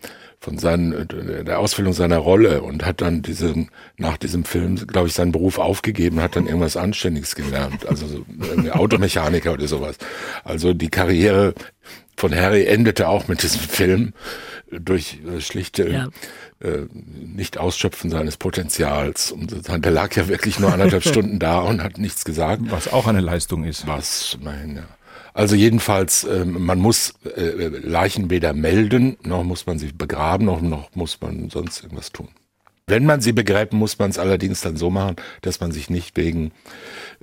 [0.40, 1.08] von seinen,
[1.46, 5.58] der Ausfüllung seiner Rolle und hat dann diesen, nach diesem Film, glaube ich, seinen Beruf
[5.58, 8.24] aufgegeben, hat dann irgendwas Anständiges gelernt, also so
[8.70, 9.96] Automechaniker oder sowas.
[10.44, 11.54] Also die Karriere
[12.16, 14.12] von Harry endete auch mit diesem Film
[14.70, 16.08] durch äh, schlichte ja.
[16.60, 19.32] äh, Nicht-Ausschöpfen seines Potenzials.
[19.32, 22.62] Und der lag ja wirklich nur anderthalb Stunden da und hat nichts gesagt.
[22.70, 23.86] Was auch eine Leistung ist.
[23.86, 24.82] Was, mein, ja.
[25.34, 30.60] Also jedenfalls, äh, man muss äh, Leichen weder melden, noch muss man sie begraben, noch,
[30.60, 32.28] noch muss man sonst irgendwas tun.
[32.88, 36.16] Wenn man sie begräbt, muss man es allerdings dann so machen, dass man sich nicht
[36.16, 36.52] wegen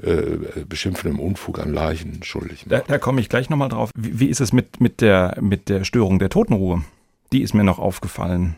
[0.02, 2.88] äh, beschimpfendem Unfug an Leichen schuldig macht.
[2.88, 3.90] Da, da komme ich gleich nochmal drauf.
[3.98, 6.84] Wie, wie ist es mit, mit, der, mit der Störung der Totenruhe?
[7.36, 8.56] Die ist mir noch aufgefallen.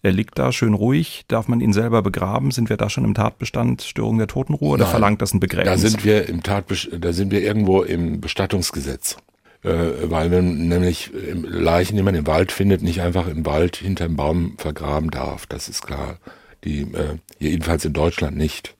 [0.00, 1.24] Er liegt da schön ruhig.
[1.26, 2.52] Darf man ihn selber begraben?
[2.52, 5.72] Sind wir da schon im Tatbestand Störung der Totenruhe oder Nein, verlangt das ein Begräbnis?
[5.72, 9.16] Da sind wir im Tatbestand, da sind wir irgendwo im Bestattungsgesetz.
[9.64, 9.72] Äh,
[10.04, 14.54] weil man nämlich Leichen, die man im Wald findet, nicht einfach im Wald hinterm Baum
[14.56, 15.46] vergraben darf.
[15.46, 16.18] Das ist klar.
[16.62, 18.76] Die, äh, jedenfalls in Deutschland nicht.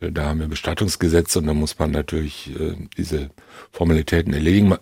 [0.00, 3.28] Äh, da haben wir Bestattungsgesetze und da muss man natürlich äh, diese
[3.70, 4.70] Formalitäten erledigen.
[4.70, 4.78] Man,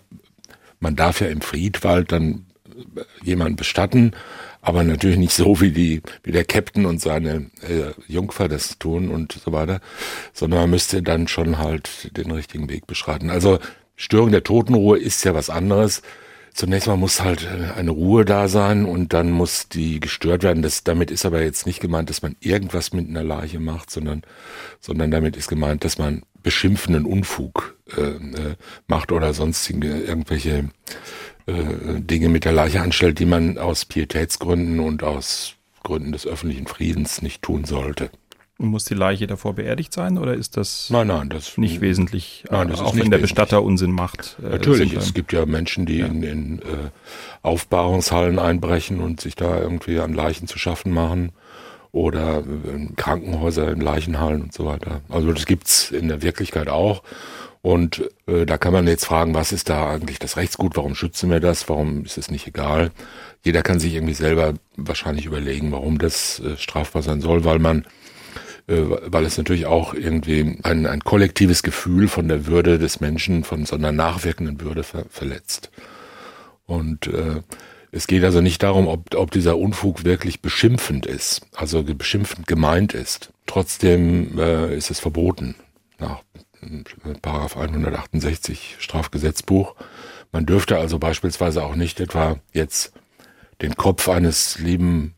[0.79, 2.44] man darf ja im Friedwald dann
[3.23, 4.11] jemanden bestatten,
[4.61, 9.09] aber natürlich nicht so wie die wie der Captain und seine äh, Jungfer das tun
[9.09, 9.79] und so weiter,
[10.33, 13.29] sondern man müsste dann schon halt den richtigen Weg beschreiten.
[13.29, 13.59] Also
[13.95, 16.01] Störung der Totenruhe ist ja was anderes.
[16.53, 20.63] zunächst mal muss halt äh, eine Ruhe da sein und dann muss die gestört werden.
[20.63, 24.23] Das, damit ist aber jetzt nicht gemeint, dass man irgendwas mit einer Leiche macht, sondern,
[24.79, 28.55] sondern damit ist gemeint, dass man beschimpfenden Unfug äh, äh,
[28.87, 30.69] macht oder sonstige irgendwelche
[31.47, 36.67] äh, Dinge mit der Leiche anstellt, die man aus Pietätsgründen und aus Gründen des öffentlichen
[36.67, 38.09] Friedens nicht tun sollte.
[38.57, 42.69] Muss die Leiche davor beerdigt sein oder ist das, nein, nein, das nicht wesentlich, nein,
[42.69, 43.21] das auch ist wenn der wesentlich.
[43.21, 44.37] Bestatter Unsinn macht?
[44.41, 46.05] Äh, Natürlich, es gibt ja Menschen, die ja.
[46.05, 46.63] in, in äh,
[47.41, 51.33] Aufbahrungshallen einbrechen und sich da irgendwie an Leichen zu schaffen machen
[51.91, 55.01] oder in Krankenhäuser, in Leichenhallen und so weiter.
[55.09, 57.03] Also das gibt's in der Wirklichkeit auch.
[57.65, 60.77] Und äh, da kann man jetzt fragen, was ist da eigentlich das Rechtsgut?
[60.77, 61.67] Warum schützen wir das?
[61.67, 62.91] Warum ist es nicht egal?
[63.43, 67.87] Jeder kann sich irgendwie selber wahrscheinlich überlegen, warum das äh, strafbar sein soll, weil man
[68.67, 73.43] äh, weil es natürlich auch irgendwie ein, ein kollektives Gefühl von der Würde des Menschen,
[73.43, 75.71] von so einer nachwirkenden Würde ver verletzt.
[76.67, 77.41] Und äh,
[77.91, 82.93] es geht also nicht darum, ob, ob dieser Unfug wirklich beschimpfend ist, also beschimpfend gemeint
[82.93, 83.31] ist.
[83.47, 85.55] Trotzdem äh, ist es verboten
[85.97, 86.21] nach
[87.21, 89.75] Paragraph 168 Strafgesetzbuch.
[90.31, 92.93] Man dürfte also beispielsweise auch nicht etwa jetzt
[93.61, 95.15] den Kopf eines lieben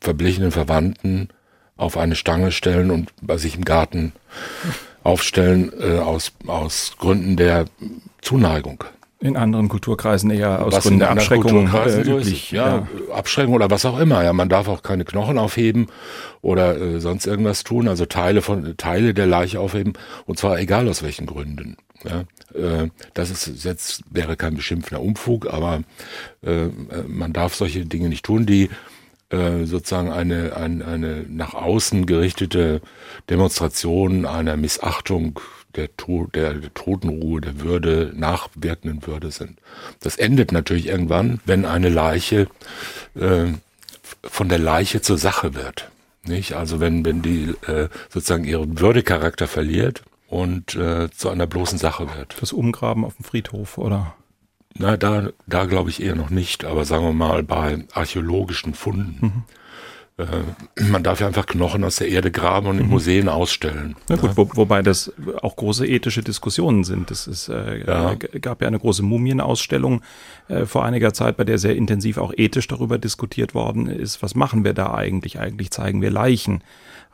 [0.00, 1.28] verblichenen Verwandten
[1.76, 4.12] auf eine Stange stellen und bei sich im Garten
[5.02, 7.66] aufstellen äh, aus, aus Gründen der
[8.22, 8.84] Zuneigung.
[9.18, 12.48] In anderen Kulturkreisen eher aus was Gründen der Abschreckung äh, üblich.
[12.50, 14.22] So ja, ja, Abschreckung oder was auch immer.
[14.22, 15.86] Ja, man darf auch keine Knochen aufheben
[16.42, 17.88] oder äh, sonst irgendwas tun.
[17.88, 19.94] Also Teile von Teile der Leiche aufheben
[20.26, 21.78] und zwar egal aus welchen Gründen.
[22.04, 22.24] Ja,
[22.54, 25.82] äh, das ist jetzt wäre kein beschimpfender Umfug, aber
[26.42, 26.66] äh,
[27.06, 28.68] man darf solche Dinge nicht tun, die
[29.30, 32.80] äh, sozusagen eine, eine, eine nach außen gerichtete
[33.28, 35.40] Demonstration einer Missachtung
[35.76, 35.88] der,
[36.34, 39.58] der, der Totenruhe, der Würde, nachwirkenden Würde sind.
[40.00, 42.48] Das endet natürlich irgendwann, wenn eine Leiche
[43.14, 43.46] äh,
[44.22, 45.90] von der Leiche zur Sache wird.
[46.24, 46.54] Nicht?
[46.54, 52.08] Also wenn, wenn die äh, sozusagen ihren Würdecharakter verliert und äh, zu einer bloßen Sache
[52.16, 52.36] wird.
[52.40, 54.14] Das Umgraben auf dem Friedhof, oder?
[54.74, 59.18] Na, da, da glaube ich eher noch nicht, aber sagen wir mal bei archäologischen Funden.
[59.20, 59.42] Mhm.
[60.18, 63.96] Äh, man darf ja einfach Knochen aus der Erde graben und in Museen ausstellen.
[64.08, 67.10] Na gut, wo, wobei das auch große ethische Diskussionen sind.
[67.10, 68.14] Es ist, äh, ja.
[68.14, 70.02] gab ja eine große Mumienausstellung
[70.48, 74.34] äh, vor einiger Zeit, bei der sehr intensiv auch ethisch darüber diskutiert worden ist, was
[74.34, 75.38] machen wir da eigentlich?
[75.38, 76.64] Eigentlich zeigen wir Leichen.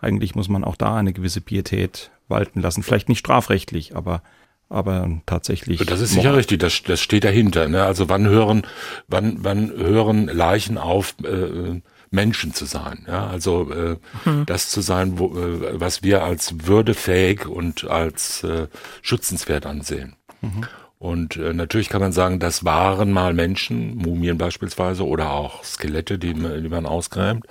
[0.00, 2.84] Eigentlich muss man auch da eine gewisse Pietät walten lassen.
[2.84, 4.22] Vielleicht nicht strafrechtlich, aber
[4.68, 5.84] aber tatsächlich.
[5.84, 7.68] Das ist sicher richtig, das, das steht dahinter.
[7.68, 7.84] Ne?
[7.84, 8.62] Also wann hören,
[9.06, 11.82] wann, wann hören Leichen auf, äh,
[12.12, 13.04] Menschen zu sein?
[13.08, 13.26] Ja?
[13.26, 14.46] Also äh, mhm.
[14.46, 18.68] das zu sein, wo, äh, was wir als würdefähig und als äh,
[19.02, 20.16] schützenswert ansehen.
[20.40, 20.66] Mhm.
[20.98, 26.16] Und äh, natürlich kann man sagen, das waren mal Menschen, Mumien beispielsweise, oder auch Skelette,
[26.16, 27.48] die, die man ausgräbt.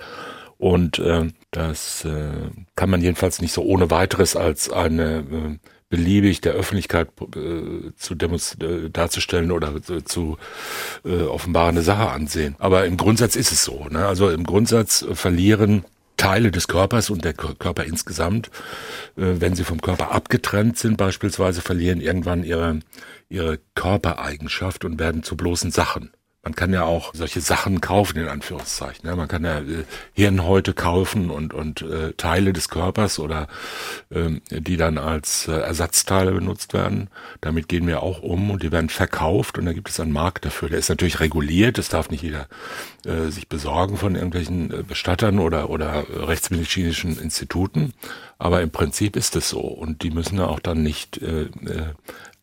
[0.56, 5.58] Und äh, das äh, kann man jedenfalls nicht so ohne weiteres als eine äh,
[5.92, 10.38] beliebig der Öffentlichkeit äh, zu äh, darzustellen oder äh, zu
[11.04, 12.56] äh, offenbarende Sache ansehen.
[12.58, 13.88] Aber im Grundsatz ist es so.
[13.90, 14.06] Ne?
[14.06, 15.84] Also im Grundsatz verlieren
[16.16, 18.46] Teile des Körpers und der Körper insgesamt,
[19.18, 22.78] äh, wenn sie vom Körper abgetrennt sind, beispielsweise verlieren irgendwann ihre,
[23.28, 26.10] ihre Körpereigenschaft und werden zu bloßen Sachen.
[26.44, 29.08] Man kann ja auch solche Sachen kaufen, in Anführungszeichen.
[29.08, 33.46] Ja, man kann ja äh, Hirnhäute kaufen und, und äh, Teile des Körpers oder
[34.10, 37.10] ähm, die dann als äh, Ersatzteile benutzt werden.
[37.40, 40.44] Damit gehen wir auch um und die werden verkauft und da gibt es einen Markt
[40.44, 40.68] dafür.
[40.68, 42.48] Der ist natürlich reguliert, das darf nicht jeder
[43.06, 47.94] äh, sich besorgen von irgendwelchen äh, Bestattern oder, oder rechtsmedizinischen Instituten.
[48.38, 51.94] Aber im Prinzip ist es so und die müssen ja auch dann nicht äh, äh,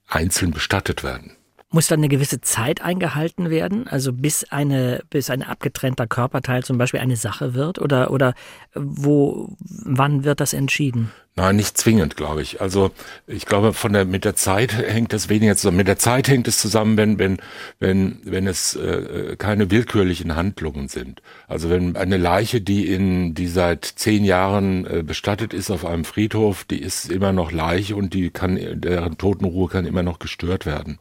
[0.08, 1.36] einzeln bestattet werden.
[1.72, 6.80] Muss dann eine gewisse Zeit eingehalten werden, also bis eine bis ein abgetrennter Körperteil zum
[6.80, 8.34] Beispiel eine Sache wird oder oder
[8.74, 11.12] wo wann wird das entschieden?
[11.36, 12.60] Nein, nicht zwingend, glaube ich.
[12.60, 12.92] Also
[13.26, 15.78] ich glaube, von der mit der Zeit hängt das weniger zusammen.
[15.78, 17.38] Mit der Zeit hängt es zusammen, wenn wenn
[17.80, 21.22] wenn wenn es äh, keine willkürlichen Handlungen sind.
[21.48, 26.04] Also wenn eine Leiche, die in die seit zehn Jahren äh, bestattet ist auf einem
[26.04, 30.66] Friedhof, die ist immer noch Leiche und die kann deren Totenruhe kann immer noch gestört
[30.66, 30.98] werden.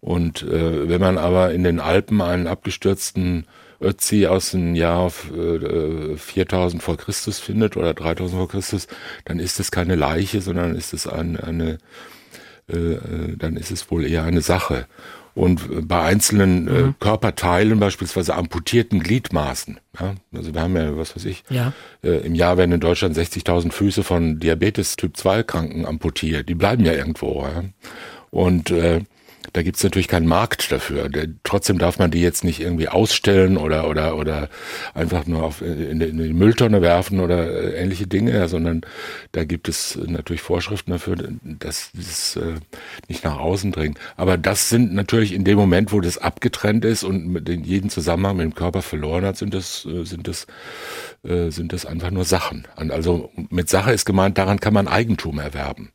[0.00, 3.46] Und äh, wenn man aber in den Alpen einen abgestürzten
[3.80, 8.86] Ötzi aus dem Jahr äh, 4000 vor Christus findet oder 3000 vor Christus,
[9.24, 11.78] dann ist es keine Leiche, sondern ist es ein, eine,
[12.68, 12.96] äh,
[13.36, 14.86] dann ist es wohl eher eine Sache.
[15.34, 16.94] Und bei einzelnen äh, mhm.
[16.98, 21.72] Körperteilen, beispielsweise amputierten Gliedmaßen, ja, also wir haben ja, was weiß ich, ja.
[22.02, 26.48] äh, im Jahr werden in Deutschland 60.000 Füße von Diabetes Typ 2 Kranken amputiert.
[26.48, 27.42] Die bleiben ja irgendwo.
[27.42, 27.62] Ja.
[28.30, 29.02] Und äh,
[29.52, 31.08] da gibt's natürlich keinen Markt dafür.
[31.42, 34.48] Trotzdem darf man die jetzt nicht irgendwie ausstellen oder oder oder
[34.94, 38.82] einfach nur auf, in, in die Mülltonne werfen oder äh, ähnliche Dinge, sondern
[39.32, 42.54] da gibt es natürlich Vorschriften dafür, dass das äh,
[43.08, 43.98] nicht nach außen dringt.
[44.16, 47.90] Aber das sind natürlich in dem Moment, wo das abgetrennt ist und mit den, jeden
[47.90, 50.46] Zusammenhang mit dem Körper verloren hat, sind das äh, sind das
[51.24, 52.66] sind das einfach nur Sachen.
[52.76, 55.90] Also mit Sache ist gemeint, daran kann man Eigentum erwerben.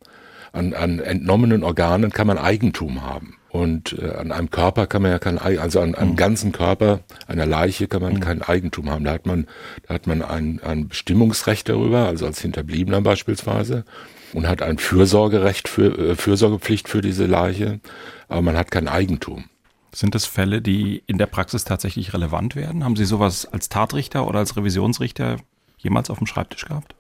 [0.52, 3.38] An, an entnommenen Organen kann man Eigentum haben.
[3.54, 6.16] Und äh, an einem Körper kann man ja kein, also an einem mhm.
[6.16, 8.20] ganzen Körper einer Leiche kann man mhm.
[8.20, 9.04] kein Eigentum haben.
[9.04, 9.46] Da hat man,
[9.88, 13.86] da hat man ein, ein Bestimmungsrecht darüber, also als Hinterbliebener beispielsweise,
[14.34, 17.80] und hat ein Fürsorgerecht für äh, Fürsorgepflicht für diese Leiche,
[18.28, 19.46] aber man hat kein Eigentum.
[19.94, 22.84] Sind das Fälle, die in der Praxis tatsächlich relevant werden?
[22.84, 25.38] Haben Sie sowas als Tatrichter oder als Revisionsrichter
[25.78, 26.96] jemals auf dem Schreibtisch gehabt?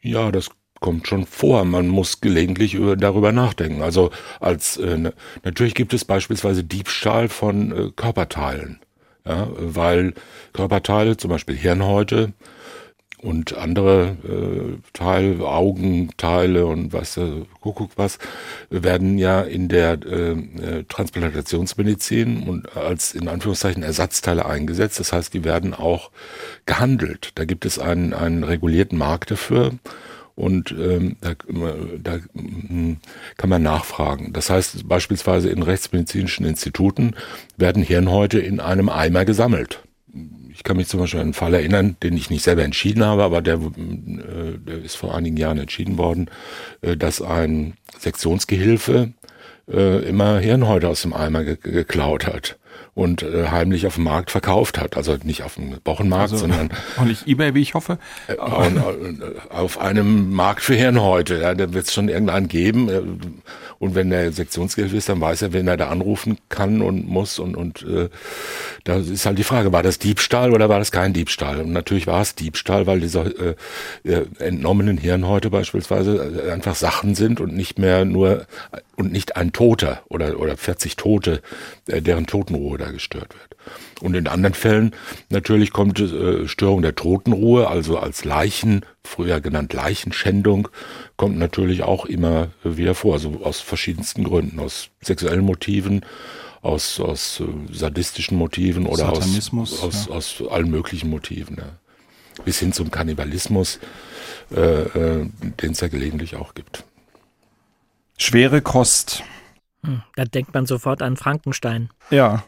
[0.00, 0.48] Ja, das
[0.82, 1.64] kommt schon vor.
[1.64, 3.80] Man muss gelegentlich über, darüber nachdenken.
[3.80, 5.14] Also als äh, ne,
[5.44, 8.80] natürlich gibt es beispielsweise Diebstahl von äh, Körperteilen,
[9.26, 10.12] ja, weil
[10.52, 12.34] Körperteile, zum Beispiel Hirnhäute
[13.22, 18.18] und andere äh, Teile, Augenteile und was, äh, Kuckuck was,
[18.68, 24.98] werden ja in der äh, äh, Transplantationsmedizin und als in Anführungszeichen Ersatzteile eingesetzt.
[24.98, 26.10] Das heißt, die werden auch
[26.66, 27.30] gehandelt.
[27.36, 29.70] Da gibt es einen, einen regulierten Markt dafür
[30.34, 31.34] und ähm, da,
[32.02, 32.98] da hm,
[33.36, 34.32] kann man nachfragen.
[34.32, 37.14] Das heißt beispielsweise in rechtsmedizinischen Instituten
[37.56, 39.82] werden Hirnhäute in einem Eimer gesammelt.
[40.54, 43.22] Ich kann mich zum Beispiel an einen Fall erinnern, den ich nicht selber entschieden habe,
[43.22, 46.30] aber der, äh, der ist vor einigen Jahren entschieden worden,
[46.82, 49.12] äh, dass ein Sektionsgehilfe
[49.70, 52.58] äh, immer Hirnhäute aus dem Eimer ge geklaut hat
[52.94, 54.96] und äh, heimlich auf dem Markt verkauft hat.
[54.96, 57.98] Also nicht auf dem Wochenmarkt, also, sondern auch nicht eBay, wie ich hoffe.
[58.28, 58.36] Äh,
[59.48, 61.38] auf einem Markt für Hirnhäute.
[61.40, 63.42] Ja, da wird es schon irgendeinen geben.
[63.82, 67.40] Und wenn der Sektionsgehilfe ist, dann weiß er, wen er da anrufen kann und muss.
[67.40, 68.10] Und, und äh,
[68.84, 71.60] da ist halt die Frage, war das Diebstahl oder war das kein Diebstahl?
[71.60, 73.56] Und natürlich war es Diebstahl, weil diese
[74.04, 78.46] äh, äh entnommenen Hirnhäute beispielsweise äh, einfach Sachen sind und nicht mehr nur
[78.94, 81.42] und nicht ein Toter oder, oder 40 Tote,
[81.88, 83.56] äh, deren Totenruhe da gestört wird.
[84.00, 84.94] Und in anderen Fällen
[85.28, 90.68] natürlich kommt äh, Störung der Totenruhe, also als Leichen, früher genannt Leichenschändung,
[91.22, 96.04] kommt natürlich auch immer wieder vor, also aus verschiedensten Gründen, aus sexuellen Motiven,
[96.62, 100.14] aus, aus äh, sadistischen Motiven oder aus, aus, ja.
[100.16, 101.58] aus allen möglichen Motiven.
[101.58, 102.42] Ja.
[102.44, 103.78] Bis hin zum Kannibalismus,
[104.52, 105.28] äh, äh,
[105.60, 106.82] den es ja gelegentlich auch gibt.
[108.18, 109.22] Schwere Kost.
[109.84, 111.90] Hm, da denkt man sofort an Frankenstein.
[112.10, 112.42] Ja.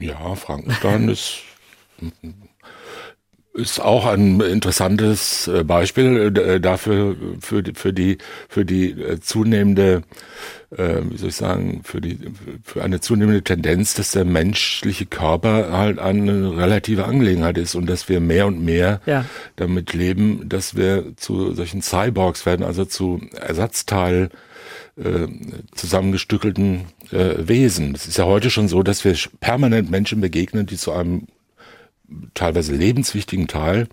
[0.00, 1.42] Ja, Frankenstein ist,
[3.56, 10.02] ist auch ein interessantes äh, Beispiel äh, dafür, für, für die, für die äh, zunehmende,
[10.68, 12.18] wie soll ich sagen, für die,
[12.64, 18.08] für eine zunehmende Tendenz, dass der menschliche Körper halt eine relative Angelegenheit ist und dass
[18.08, 19.24] wir mehr und mehr ja.
[19.54, 24.30] damit leben, dass wir zu solchen Cyborgs werden, also zu Ersatzteil
[24.96, 25.28] äh,
[25.74, 27.94] zusammengestückelten äh, Wesen.
[27.94, 31.28] Es ist ja heute schon so, dass wir permanent Menschen begegnen, die zu einem
[32.34, 33.88] teilweise lebenswichtigen Teil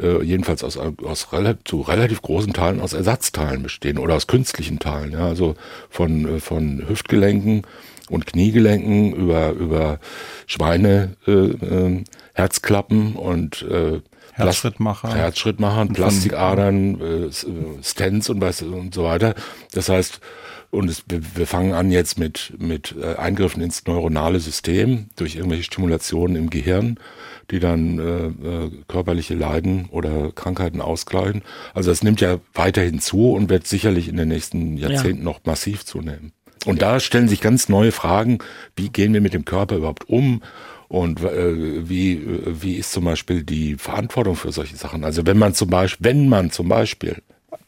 [0.00, 4.78] äh, jedenfalls aus, aus relativ, zu relativ großen Teilen aus Ersatzteilen bestehen oder aus künstlichen
[4.78, 5.56] Teilen, ja, also
[5.88, 7.62] von, äh, von Hüftgelenken
[8.08, 10.00] und Kniegelenken über, über
[10.46, 14.00] Schweine, äh, äh, Herzklappen und äh,
[14.32, 15.14] Herzschrittmacher.
[15.14, 19.34] Herzschrittmacher, Plastikadern, äh, Stents und, was, und so weiter.
[19.72, 20.20] Das heißt,
[20.70, 25.36] und es, wir, wir fangen an jetzt mit, mit äh, Eingriffen ins neuronale System durch
[25.36, 26.98] irgendwelche Stimulationen im Gehirn,
[27.50, 31.42] die dann äh, äh, körperliche Leiden oder Krankheiten ausgleichen.
[31.74, 35.24] Also das nimmt ja weiterhin zu und wird sicherlich in den nächsten Jahrzehnten ja.
[35.24, 36.32] noch massiv zunehmen.
[36.66, 38.38] Und da stellen sich ganz neue Fragen,
[38.76, 40.42] wie gehen wir mit dem Körper überhaupt um
[40.88, 45.04] und äh, wie, wie ist zum Beispiel die Verantwortung für solche Sachen?
[45.04, 47.22] Also wenn man zum Beispiel, wenn man zum Beispiel,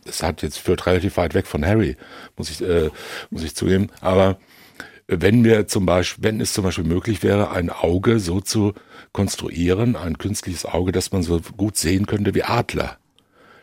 [0.05, 1.97] das hat jetzt führt relativ weit weg von Harry,
[2.37, 2.91] muss ich, äh,
[3.31, 4.39] muss ich zugeben, aber
[5.09, 8.73] wenn wir zum Beispiel, wenn es zum Beispiel möglich wäre, ein Auge so zu
[9.13, 12.99] konstruieren, ein künstliches Auge, dass man so gut sehen könnte wie Adler,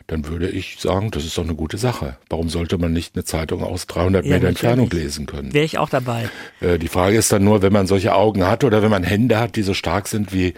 [0.06, 2.16] dann würde ich sagen, das ist doch eine gute Sache.
[2.28, 5.52] Warum sollte man nicht eine Zeitung aus 300 ja, Meter Entfernung lesen können?
[5.52, 6.28] Wäre ich auch dabei.
[6.60, 9.38] Äh, die Frage ist dann nur, wenn man solche Augen hat oder wenn man Hände
[9.38, 10.54] hat, die so stark sind wie,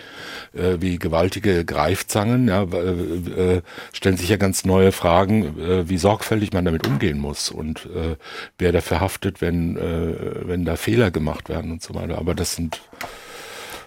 [0.54, 5.98] äh, wie gewaltige Greifzangen, ja, äh, äh stellen sich ja ganz neue Fragen, äh, wie
[5.98, 8.16] sorgfältig man damit umgehen muss und äh,
[8.58, 12.18] wer dafür haftet, wenn, wenn da Fehler gemacht werden und so weiter.
[12.18, 12.80] Aber das sind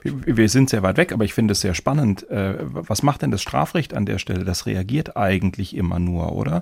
[0.05, 2.29] Wir sind sehr weit weg, aber ich finde es sehr spannend.
[2.29, 4.45] Äh, was macht denn das Strafrecht an der Stelle?
[4.45, 6.61] Das reagiert eigentlich immer nur, oder?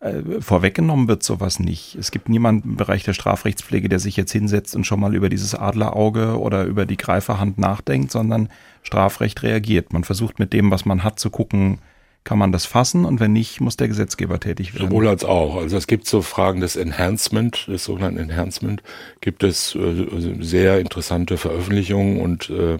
[0.00, 1.96] Äh, vorweggenommen wird sowas nicht.
[1.96, 5.28] Es gibt niemanden im Bereich der Strafrechtspflege, der sich jetzt hinsetzt und schon mal über
[5.28, 8.48] dieses Adlerauge oder über die Greiferhand nachdenkt, sondern
[8.82, 9.92] Strafrecht reagiert.
[9.92, 11.80] Man versucht mit dem, was man hat, zu gucken,
[12.28, 14.88] kann man das fassen und wenn nicht, muss der Gesetzgeber tätig werden.
[14.88, 15.56] Sowohl als auch.
[15.56, 18.82] Also es gibt so Fragen des Enhancement, des sogenannten Enhancement,
[19.22, 20.06] gibt es äh,
[20.38, 22.76] sehr interessante Veröffentlichungen und äh,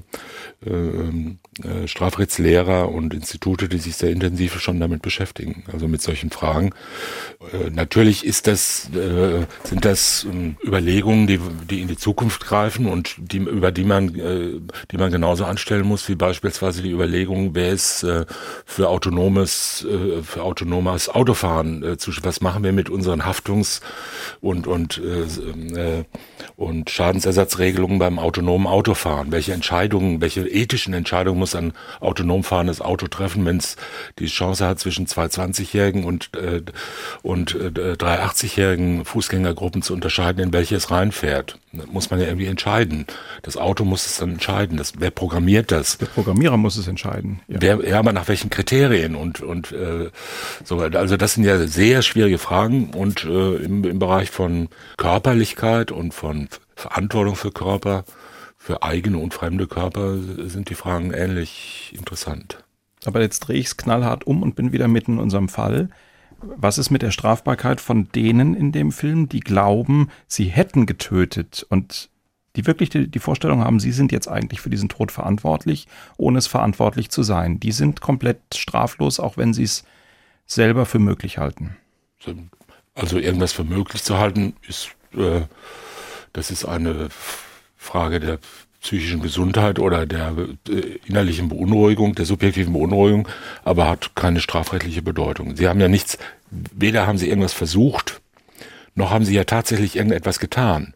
[0.66, 6.30] äh, äh, Strafrechtslehrer und Institute, die sich sehr intensiv schon damit beschäftigen, also mit solchen
[6.30, 6.70] Fragen.
[7.52, 8.90] Äh, natürlich ist das,
[9.64, 14.12] sind das ähm, Überlegungen, die, die in die Zukunft greifen und die, über die man,
[14.12, 18.06] die man genauso anstellen muss, wie beispielsweise die Überlegung, wer ist
[18.64, 18.88] für
[19.38, 19.86] autonomes,
[20.22, 23.80] für autonomes Autofahren zu, was machen wir mit unseren Haftungs-
[24.40, 25.00] und, und,
[26.56, 29.32] und Schadensersatzregelungen beim autonomen Autofahren?
[29.32, 33.76] Welche Entscheidungen, welche ethischen Entscheidungen muss ein autonom fahrendes Auto treffen, wenn es
[34.18, 36.62] die Chance hat, zwischen zwei 20-Jährigen und, äh,
[37.22, 41.58] und äh, drei 80-jährigen Fußgängergruppen zu unterscheiden, in welche es reinfährt.
[41.72, 43.06] Da muss man ja irgendwie entscheiden.
[43.42, 44.78] Das Auto muss es dann entscheiden.
[44.78, 45.98] Das, wer programmiert das?
[45.98, 47.40] Der Programmierer muss es entscheiden.
[47.46, 50.10] Ja, wer, ja aber nach welchen Kriterien und, und äh,
[50.64, 50.80] so.
[50.80, 56.14] Also das sind ja sehr schwierige Fragen und äh, im, im Bereich von Körperlichkeit und
[56.14, 58.04] von Verantwortung für Körper
[58.56, 62.64] für eigene und fremde Körper sind die Fragen ähnlich interessant.
[63.04, 65.88] Aber jetzt drehe ich es knallhart um und bin wieder mitten in unserem Fall.
[66.40, 71.66] Was ist mit der Strafbarkeit von denen in dem Film, die glauben, sie hätten getötet
[71.68, 72.10] und
[72.56, 76.38] die wirklich die, die, Vorstellung haben, sie sind jetzt eigentlich für diesen Tod verantwortlich, ohne
[76.38, 77.60] es verantwortlich zu sein.
[77.60, 79.84] Die sind komplett straflos, auch wenn sie es
[80.46, 81.76] selber für möglich halten.
[82.94, 85.42] Also irgendwas für möglich zu halten, ist, äh,
[86.32, 87.08] das ist eine
[87.76, 88.38] Frage der
[88.80, 90.34] psychischen Gesundheit oder der
[90.68, 93.28] äh, innerlichen Beunruhigung, der subjektiven Beunruhigung,
[93.64, 95.56] aber hat keine strafrechtliche Bedeutung.
[95.56, 96.18] Sie haben ja nichts,
[96.50, 98.20] weder haben sie irgendwas versucht,
[98.94, 100.94] noch haben sie ja tatsächlich irgendetwas getan.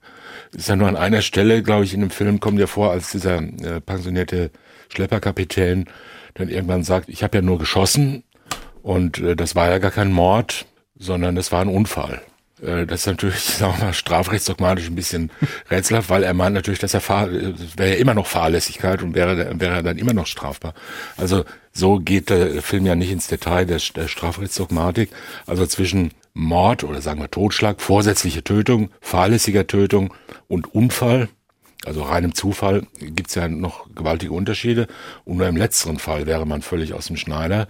[0.52, 2.90] Es ist ja nur an einer Stelle, glaube ich, in dem Film kommt ja vor,
[2.90, 4.50] als dieser äh, pensionierte
[4.90, 5.86] Schlepperkapitän
[6.34, 8.22] dann irgendwann sagt, ich habe ja nur geschossen
[8.82, 10.66] und äh, das war ja gar kein Mord,
[10.98, 12.22] sondern das war ein Unfall.
[12.62, 15.30] Äh, das ist natürlich, sagen wir mal, strafrechtsdogmatisch ein bisschen
[15.70, 19.60] rätselhaft, weil er meint natürlich, dass er fahr, wäre ja immer noch Fahrlässigkeit und wäre,
[19.60, 20.74] wäre dann immer noch strafbar.
[21.16, 25.10] Also so geht der Film ja nicht ins Detail der, der Strafrechtsdogmatik.
[25.46, 30.14] Also zwischen Mord oder sagen wir Totschlag, vorsätzliche Tötung, fahrlässiger Tötung
[30.48, 31.28] und Unfall,
[31.84, 34.86] also reinem Zufall, gibt's ja noch gewaltige Unterschiede.
[35.24, 37.68] Und nur im letzteren Fall wäre man völlig aus dem Schneider.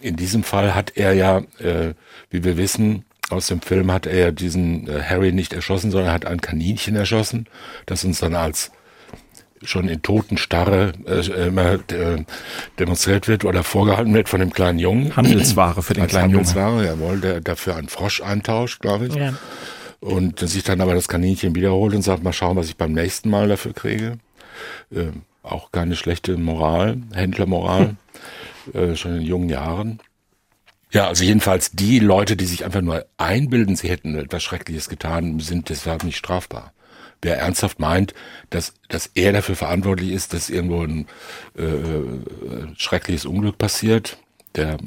[0.00, 1.94] In diesem Fall hat er ja, äh,
[2.28, 6.26] wie wir wissen, aus dem Film hat er diesen äh, Harry nicht erschossen, sondern hat
[6.26, 7.46] ein Kaninchen erschossen,
[7.86, 8.70] das uns dann als
[9.62, 12.24] schon in Totenstarre äh, immer äh,
[12.78, 15.16] demonstriert wird oder vorgehalten wird von dem kleinen Jungen.
[15.16, 16.86] Handelsware für den als kleinen Handelsware, Jungen.
[16.86, 19.14] Jawohl, der dafür einen Frosch eintauscht, glaube ich.
[19.14, 19.34] Ja.
[20.00, 23.30] Und sich dann aber das Kaninchen wiederholt und sagt, mal schauen, was ich beim nächsten
[23.30, 24.18] Mal dafür kriege.
[24.94, 25.06] Äh,
[25.42, 27.96] auch keine schlechte Moral, Händlermoral,
[28.74, 30.00] äh, schon in jungen Jahren.
[30.96, 35.40] Ja, also jedenfalls die Leute, die sich einfach nur einbilden, sie hätten etwas Schreckliches getan,
[35.40, 36.72] sind deshalb nicht strafbar.
[37.20, 38.14] Wer ernsthaft meint,
[38.48, 41.06] dass, dass er dafür verantwortlich ist, dass irgendwo ein
[41.54, 44.16] äh, schreckliches Unglück passiert,
[44.54, 44.78] der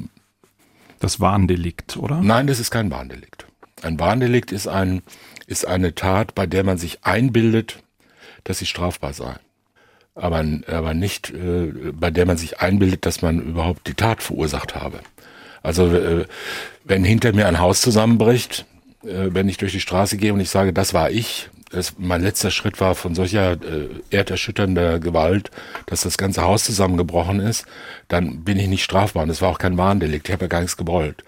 [0.98, 2.20] das Warndelikt, oder?
[2.20, 3.46] Nein, das ist kein Warndelikt.
[3.82, 5.02] Ein Warndelikt ist ein
[5.46, 7.84] ist eine Tat, bei der man sich einbildet,
[8.42, 9.36] dass sie strafbar sei.
[10.16, 14.74] Aber, aber nicht, äh, bei der man sich einbildet, dass man überhaupt die Tat verursacht
[14.74, 14.98] habe.
[15.62, 16.24] Also äh,
[16.84, 18.66] wenn hinter mir ein Haus zusammenbricht,
[19.02, 22.22] äh, wenn ich durch die Straße gehe und ich sage, das war ich, das, mein
[22.22, 25.50] letzter Schritt war von solcher äh, erderschütternder Gewalt,
[25.86, 27.64] dass das ganze Haus zusammengebrochen ist,
[28.08, 29.22] dann bin ich nicht strafbar.
[29.22, 31.24] Und das war auch kein Warndelikt, ich habe ja gar nichts gewollt.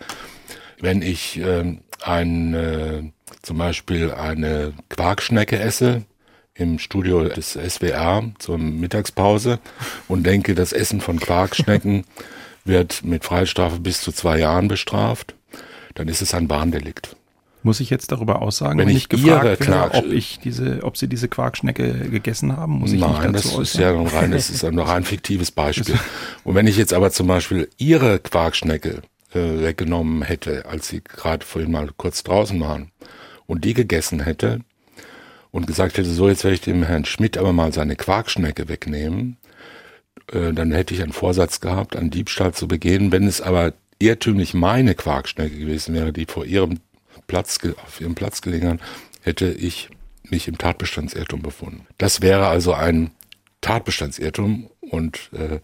[0.80, 3.02] Wenn ich äh, ein, äh,
[3.42, 6.02] zum Beispiel eine Quarkschnecke esse,
[6.54, 9.58] im Studio des SWR zur Mittagspause
[10.06, 12.04] und denke, das Essen von Quarkschnecken
[12.64, 15.34] wird mit Freiheitsstrafe bis zu zwei Jahren bestraft,
[15.94, 17.16] dann ist es ein Bahndelikt.
[17.64, 21.06] Muss ich jetzt darüber aussagen, wenn, wenn ich gefragt werde, ob ich diese, ob Sie
[21.06, 22.80] diese Quarkschnecke gegessen haben?
[22.80, 23.62] Muss ich Nein, das äußern?
[23.62, 25.96] ist ja ein rein, das ist ein rein fiktives Beispiel.
[26.42, 31.46] Und wenn ich jetzt aber zum Beispiel Ihre Quarkschnecke äh, weggenommen hätte, als Sie gerade
[31.46, 32.90] vorhin mal kurz draußen waren,
[33.46, 34.60] und die gegessen hätte
[35.50, 39.36] und gesagt hätte, so jetzt werde ich dem Herrn Schmidt aber mal seine Quarkschnecke wegnehmen,
[40.32, 43.12] äh, dann hätte ich einen Vorsatz gehabt, einen Diebstahl zu begehen.
[43.12, 46.80] Wenn es aber irrtümlich meine Quarkschnecke gewesen wäre, die vor ihrem
[47.26, 48.80] Platz, auf ihrem Platz gelegen
[49.22, 49.88] hätte ich
[50.28, 51.86] mich im Tatbestandsirrtum befunden.
[51.98, 53.12] Das wäre also ein
[53.60, 55.60] Tatbestandsirrtum und äh,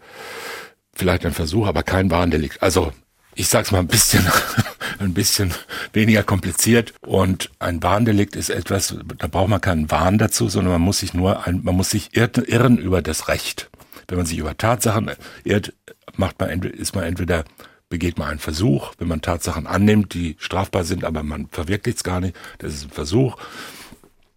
[0.93, 2.63] vielleicht ein Versuch, aber kein Warndelikt.
[2.63, 2.93] Also
[3.35, 4.25] ich sag's mal ein bisschen,
[4.99, 5.53] ein bisschen
[5.93, 6.93] weniger kompliziert.
[7.01, 11.13] Und ein Warndelikt ist etwas, da braucht man keinen Wahn dazu, sondern man muss sich
[11.13, 13.68] nur, ein, man muss sich irren über das Recht.
[14.09, 15.11] Wenn man sich über Tatsachen
[15.43, 15.73] irrt,
[16.17, 17.45] macht man, ist man entweder
[17.89, 22.03] begeht man einen Versuch, wenn man Tatsachen annimmt, die strafbar sind, aber man verwirklicht es
[22.03, 23.37] gar nicht, das ist ein Versuch.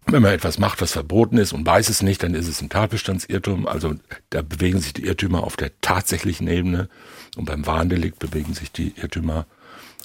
[0.05, 2.69] Wenn man etwas macht, was verboten ist und weiß es nicht, dann ist es ein
[2.69, 3.67] Tatbestandsirrtum.
[3.67, 3.95] Also
[4.31, 6.89] da bewegen sich die Irrtümer auf der tatsächlichen Ebene
[7.37, 9.45] und beim Warndelikt bewegen sich die Irrtümer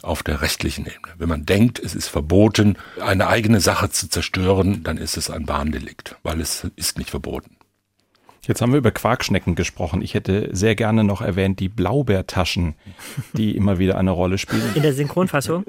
[0.03, 1.14] auf der rechtlichen Ebene.
[1.19, 5.49] Wenn man denkt, es ist verboten, eine eigene Sache zu zerstören, dann ist es ein
[5.49, 7.58] Warndelikt, weil es ist nicht verboten.
[8.49, 10.01] Jetzt haben wir über Quarkschnecken gesprochen.
[10.01, 12.74] Ich hätte sehr gerne noch erwähnt die Blaubeertaschen,
[13.34, 14.74] die immer wieder eine Rolle spielen.
[14.74, 15.64] In der Synchronfassung?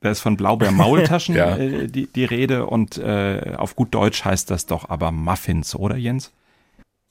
[0.00, 1.58] Da ist von Blaubeer-Maultaschen ja.
[1.58, 5.96] äh, die, die Rede und äh, auf gut Deutsch heißt das doch aber Muffins, oder
[5.96, 6.32] Jens?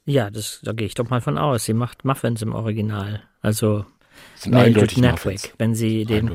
[0.06, 1.66] Ja, das, da gehe ich doch mal von aus.
[1.66, 3.22] Sie macht Muffins im Original.
[3.42, 3.86] Also
[4.52, 6.32] eindeutig Netwick, wenn sie den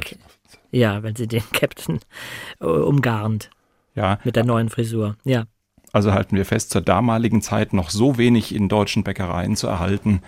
[0.71, 1.99] ja, wenn sie den Captain
[2.61, 3.51] äh, umgarnt
[3.97, 5.17] Ja, mit der neuen Frisur.
[5.25, 5.45] Ja.
[5.95, 10.23] Also halten wir fest, zur damaligen Zeit noch so wenig in deutschen Bäckereien zu erhalten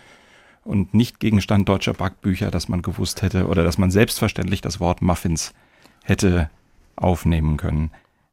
[0.65, 5.03] und nicht Gegenstand deutscher Backbücher, dass man gewusst hätte oder dass man selbstverständlich das Wort
[5.03, 5.55] Muffins
[6.05, 6.51] hätte
[6.95, 7.91] aufnehmen können.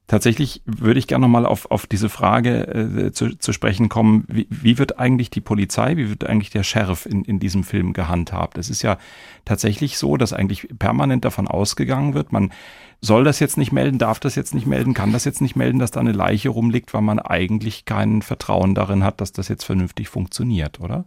[0.07, 4.47] Tatsächlich würde ich gerne nochmal auf, auf diese Frage äh, zu, zu sprechen kommen, wie,
[4.49, 8.57] wie wird eigentlich die Polizei, wie wird eigentlich der Sheriff in, in diesem Film gehandhabt?
[8.57, 8.97] Es ist ja
[9.45, 12.51] tatsächlich so, dass eigentlich permanent davon ausgegangen wird, man
[12.99, 15.79] soll das jetzt nicht melden, darf das jetzt nicht melden, kann das jetzt nicht melden,
[15.79, 19.63] dass da eine Leiche rumliegt, weil man eigentlich kein Vertrauen darin hat, dass das jetzt
[19.63, 21.05] vernünftig funktioniert, oder?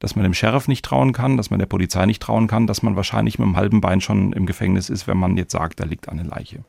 [0.00, 2.82] Dass man dem Sheriff nicht trauen kann, dass man der Polizei nicht trauen kann, dass
[2.82, 5.84] man wahrscheinlich mit dem halben Bein schon im Gefängnis ist, wenn man jetzt sagt, da
[5.84, 6.64] liegt eine Leiche.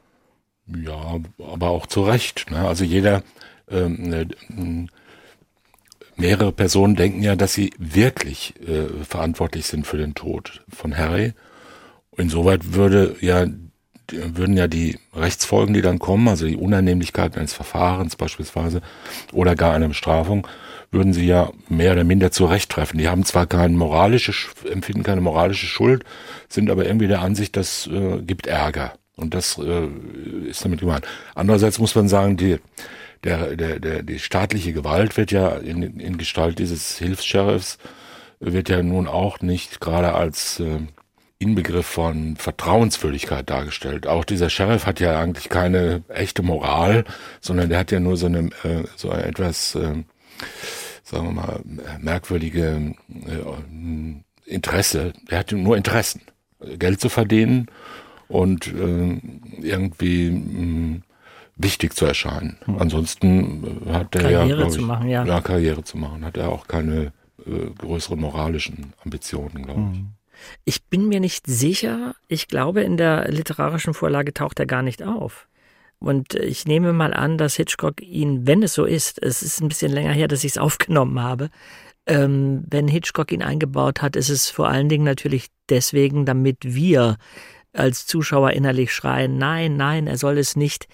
[0.76, 2.51] Ja, aber auch zu Recht.
[2.51, 2.68] Ne?
[2.68, 3.24] Also jeder,
[3.70, 4.88] ähm, ne,
[6.18, 11.34] mehrere Personen denken ja, dass sie wirklich äh, verantwortlich sind für den Tod von Harry.
[12.18, 13.45] Insoweit würde ja
[14.11, 18.82] würden ja die Rechtsfolgen, die dann kommen, also die Unannehmlichkeit eines Verfahrens beispielsweise
[19.34, 20.47] oder gar einer Bestrafung,
[20.91, 22.97] würden sie ja mehr oder minder zu Recht treffen.
[22.97, 24.34] Die haben zwar keine moralische,
[24.72, 26.05] empfinden keine moralische Schuld,
[26.47, 28.93] sind aber irgendwie der Ansicht, das äh, gibt Ärger.
[29.18, 29.88] Und das äh,
[30.47, 31.05] ist damit gemeint.
[31.36, 32.57] Andererseits muss man sagen, die,
[33.24, 37.80] der, der, der, die staatliche Gewalt wird ja in, in Gestalt dieses Hilfs-Sheriffs,
[38.39, 40.80] wird ja nun auch nicht gerade als äh,
[41.39, 44.05] Inbegriff von Vertrauenswürdigkeit dargestellt.
[44.05, 47.03] Auch dieser Sheriff hat ja eigentlich keine echte Moral,
[47.41, 50.03] sondern der hat ja nur so eine äh, so etwas, äh,
[51.03, 51.61] sagen wir mal,
[51.99, 55.13] merkwürdige äh, Interesse.
[55.32, 56.22] Der hat nur Interessen,
[56.78, 57.68] Geld zu verdienen
[58.28, 59.21] und äh,
[59.61, 61.01] irgendwie mh,
[61.55, 62.57] wichtig zu erscheinen.
[62.65, 62.80] Hm.
[62.80, 65.25] Ansonsten äh, hat er ja, glaub zu ich, machen, ja.
[65.25, 67.13] ja Karriere zu machen, hat er auch keine
[67.45, 69.99] äh, größeren moralischen Ambitionen, glaube ich.
[69.99, 70.09] Hm.
[70.65, 72.15] Ich bin mir nicht sicher.
[72.28, 75.47] Ich glaube, in der literarischen Vorlage taucht er gar nicht auf.
[75.99, 79.67] Und ich nehme mal an, dass Hitchcock ihn, wenn es so ist, es ist ein
[79.67, 81.49] bisschen länger her, dass ich es aufgenommen habe,
[82.05, 87.17] ähm, wenn Hitchcock ihn eingebaut hat, ist es vor allen Dingen natürlich deswegen, damit wir
[87.78, 90.88] als Zuschauer innerlich schreien, nein, nein, er soll es nicht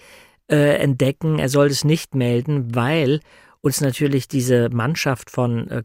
[0.48, 3.20] äh, entdecken, er soll es nicht melden, weil
[3.60, 5.82] uns natürlich diese Mannschaft von, äh,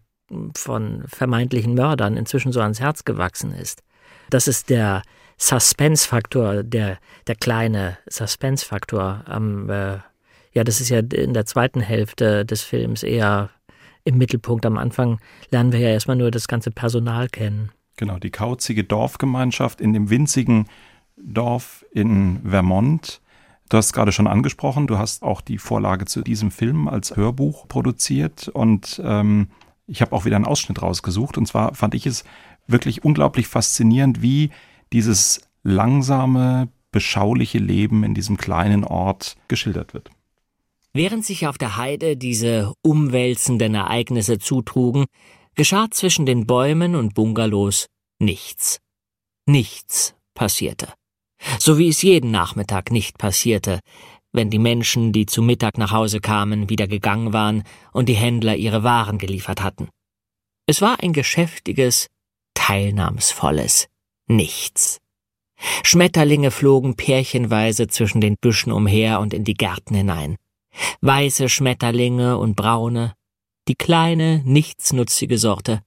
[0.55, 3.81] von vermeintlichen Mördern inzwischen so ans Herz gewachsen ist.
[4.29, 5.01] Das ist der
[5.37, 9.97] Suspense-Faktor, der, der kleine Suspense-Faktor am, äh,
[10.51, 13.49] ja, das ist ja in der zweiten Hälfte des Films eher
[14.03, 14.65] im Mittelpunkt.
[14.65, 15.19] Am Anfang
[15.51, 17.71] lernen wir ja erstmal nur das ganze Personal kennen.
[17.95, 20.67] Genau, die kauzige Dorfgemeinschaft in dem winzigen
[21.21, 23.21] Dorf in Vermont.
[23.69, 27.15] Du hast es gerade schon angesprochen, du hast auch die Vorlage zu diesem Film als
[27.15, 29.49] Hörbuch produziert und ähm,
[29.89, 31.37] ich habe auch wieder einen Ausschnitt rausgesucht.
[31.37, 32.23] Und zwar fand ich es
[32.67, 34.51] wirklich unglaublich faszinierend, wie
[34.93, 40.09] dieses langsame, beschauliche Leben in diesem kleinen Ort geschildert wird.
[40.93, 45.05] Während sich auf der Heide diese umwälzenden Ereignisse zutrugen,
[45.55, 47.87] geschah zwischen den Bäumen und Bungalows
[48.19, 48.79] nichts.
[49.45, 50.93] Nichts passierte.
[51.59, 53.79] So wie es jeden Nachmittag nicht passierte,
[54.31, 58.55] wenn die Menschen, die zu Mittag nach Hause kamen, wieder gegangen waren und die Händler
[58.55, 59.89] ihre Waren geliefert hatten.
[60.67, 62.07] Es war ein geschäftiges,
[62.53, 63.87] teilnahmsvolles
[64.27, 64.99] Nichts.
[65.83, 70.35] Schmetterlinge flogen pärchenweise zwischen den Büschen umher und in die Gärten hinein.
[71.01, 73.13] Weiße Schmetterlinge und braune,
[73.67, 75.81] die kleine, nichtsnutzige Sorte.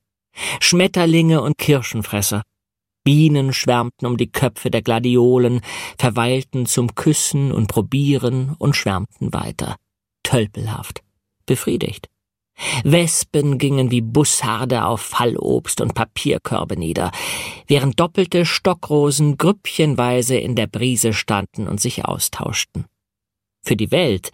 [0.61, 2.43] Schmetterlinge und Kirschenfresser.
[3.05, 5.61] Bienen schwärmten um die Köpfe der Gladiolen,
[5.99, 9.77] verweilten zum Küssen und Probieren und schwärmten weiter.
[10.23, 11.03] Tölpelhaft.
[11.47, 12.09] Befriedigt.
[12.85, 17.11] Wespen gingen wie Bussarde auf Fallobst und Papierkörbe nieder,
[17.67, 22.87] während doppelte Stockrosen grüppchenweise in der Brise standen und sich austauschten.
[23.63, 24.31] Für die Welt,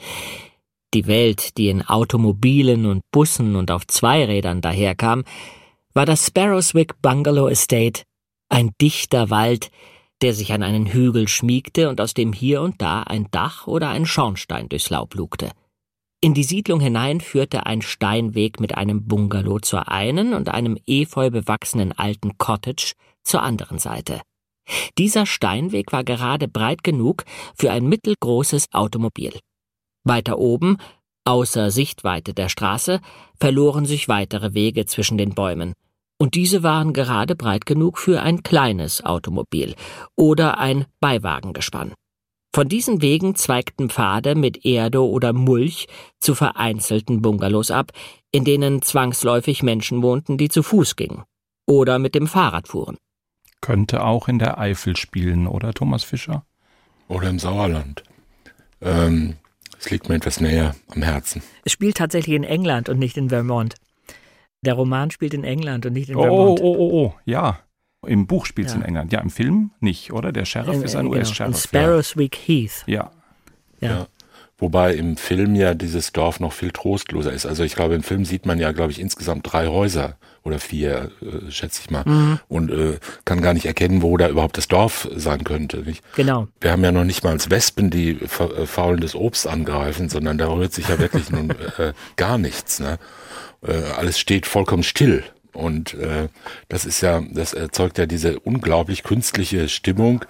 [0.95, 5.25] die Welt, die in Automobilen und Bussen und auf Zweirädern daherkam,
[5.95, 8.03] war das Sparrowswick Bungalow Estate
[8.49, 9.70] ein dichter Wald,
[10.22, 13.90] der sich an einen Hügel schmiegte und aus dem hier und da ein Dach oder
[13.90, 15.53] ein Schornstein durchs Laub lugte.
[16.20, 21.30] In die Siedlung hinein führte ein Steinweg mit einem Bungalow zur einen und einem efeu
[21.30, 24.20] bewachsenen alten Cottage zur anderen Seite.
[24.99, 27.24] Dieser Steinweg war gerade breit genug
[27.55, 29.38] für ein mittelgroßes Automobil.
[30.03, 30.78] Weiter oben,
[31.24, 33.01] außer Sichtweite der Straße,
[33.38, 35.74] verloren sich weitere Wege zwischen den Bäumen,
[36.19, 39.75] und diese waren gerade breit genug für ein kleines Automobil
[40.16, 41.95] oder ein Beiwagengespann.
[42.55, 45.87] Von diesen Wegen zweigten Pfade mit Erde oder Mulch
[46.19, 47.93] zu vereinzelten Bungalows ab,
[48.33, 51.25] in denen zwangsläufig Menschen wohnten, die zu Fuß gingen
[51.66, 52.97] oder mit dem Fahrrad fuhren.
[53.61, 56.45] Könnte auch in der Eifel spielen, oder Thomas Fischer?
[57.09, 58.03] Oder im Sauerland.
[58.81, 59.37] Ähm,
[59.79, 61.43] es liegt mir etwas näher am Herzen.
[61.64, 63.75] Es spielt tatsächlich in England und nicht in Vermont.
[64.63, 66.61] Der Roman spielt in England und nicht in Oh, Vermont.
[66.63, 67.59] oh, oh, oh, ja.
[68.07, 68.81] Im Buch spielt es Ja.
[68.81, 69.13] in England.
[69.13, 70.33] Ja, im Film nicht, oder?
[70.33, 71.59] Der Sheriff In- ist ein genau, in US-Sheriff.
[71.63, 72.85] Sparrowswick Heath.
[72.87, 73.11] Ja.
[73.81, 73.89] Ja.
[73.91, 74.07] Ja.
[74.61, 77.47] Wobei im Film ja dieses Dorf noch viel trostloser ist.
[77.47, 81.13] Also ich glaube, im Film sieht man ja, glaube ich, insgesamt drei Häuser oder vier,
[81.23, 82.03] äh, schätze ich mal.
[82.05, 82.41] Mhm.
[82.49, 85.79] Und äh, kann gar nicht erkennen, wo da überhaupt das Dorf sein könnte.
[85.79, 86.03] Nicht?
[86.17, 86.49] Genau.
[86.61, 90.49] Wir haben ja noch nicht mal als Wespen, die äh, faulendes Obst angreifen, sondern da
[90.49, 92.81] rührt sich ja wirklich nun äh, gar nichts.
[92.81, 92.99] Ne?
[93.63, 95.25] Äh, alles steht vollkommen still.
[95.53, 96.29] Und äh,
[96.69, 100.25] das ist ja, das erzeugt ja diese unglaublich künstliche Stimmung,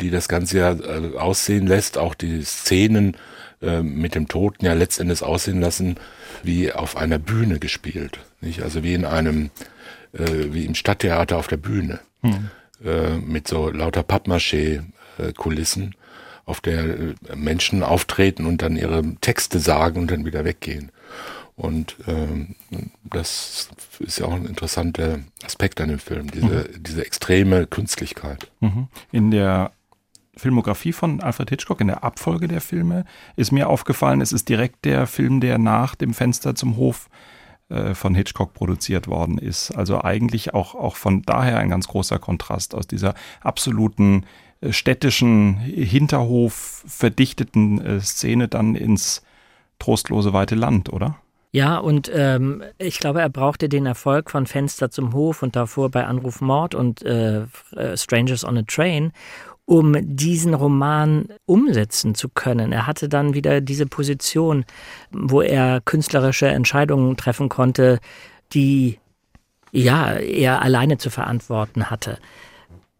[0.00, 3.16] die das Ganze ja äh, aussehen lässt, auch die Szenen
[3.60, 5.96] äh, mit dem Toten ja letztendlich aussehen lassen,
[6.42, 8.18] wie auf einer Bühne gespielt.
[8.40, 8.62] Nicht?
[8.62, 9.50] Also wie in einem,
[10.14, 12.00] äh, wie im Stadttheater auf der Bühne.
[12.84, 15.94] Äh, mit so lauter Pappmaché-Kulissen,
[16.44, 20.90] auf der äh, Menschen auftreten und dann ihre Texte sagen und dann wieder weggehen.
[21.54, 22.54] Und ähm,
[23.04, 28.50] das ist ja auch ein interessanter Aspekt an dem Film, diese, diese extreme Künstlichkeit.
[28.60, 28.88] Mhm.
[29.12, 29.72] In der
[30.34, 33.04] Filmografie von Alfred Hitchcock, in der Abfolge der Filme,
[33.36, 37.10] ist mir aufgefallen, es ist direkt der Film, der nach dem Fenster zum Hof
[37.68, 39.72] äh, von Hitchcock produziert worden ist.
[39.72, 44.24] Also eigentlich auch, auch von daher ein ganz großer Kontrast aus dieser absoluten
[44.62, 49.22] äh, städtischen Hinterhof verdichteten äh, Szene dann ins
[49.78, 51.16] trostlose weite Land, oder?
[51.54, 55.90] Ja, und ähm, ich glaube, er brauchte den Erfolg von Fenster zum Hof und davor
[55.90, 57.42] bei Anruf Mord und äh,
[57.76, 59.12] äh, Strangers on a Train,
[59.66, 62.72] um diesen Roman umsetzen zu können.
[62.72, 64.64] Er hatte dann wieder diese Position,
[65.10, 68.00] wo er künstlerische Entscheidungen treffen konnte,
[68.54, 68.98] die
[69.72, 72.18] ja er alleine zu verantworten hatte.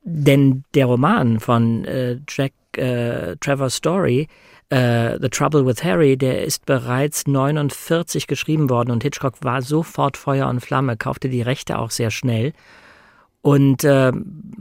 [0.05, 4.28] Denn der Roman von äh, Jack äh, Trevor Story,
[4.72, 10.16] äh, The Trouble with Harry, der ist bereits 49 geschrieben worden und Hitchcock war sofort
[10.16, 12.54] Feuer und Flamme, kaufte die Rechte auch sehr schnell
[13.42, 14.12] und äh,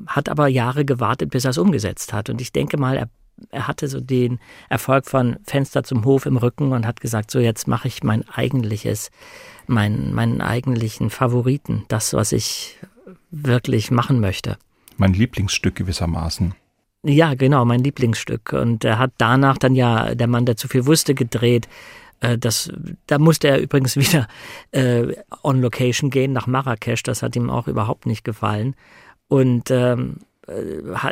[0.08, 2.30] hat aber Jahre gewartet, bis er es umgesetzt hat.
[2.30, 3.10] Und ich denke mal, er,
[3.52, 7.40] er hatte so den Erfolg von Fenster zum Hof im Rücken und hat gesagt, so
[7.40, 9.12] jetzt mache ich mein eigentliches,
[9.68, 12.78] mein, meinen eigentlichen Favoriten, das, was ich
[13.30, 14.58] wirklich machen möchte.
[14.98, 16.54] Mein Lieblingsstück gewissermaßen.
[17.04, 18.54] Ja, genau, mein Lieblingsstück.
[18.54, 21.68] Und er hat danach dann ja Der Mann, der zu viel wusste, gedreht.
[22.20, 22.72] Äh, Das,
[23.08, 24.28] da musste er übrigens wieder
[24.72, 27.04] äh, on Location gehen nach Marrakesch.
[27.04, 28.76] Das hat ihm auch überhaupt nicht gefallen.
[29.28, 30.31] Und ähm, äh,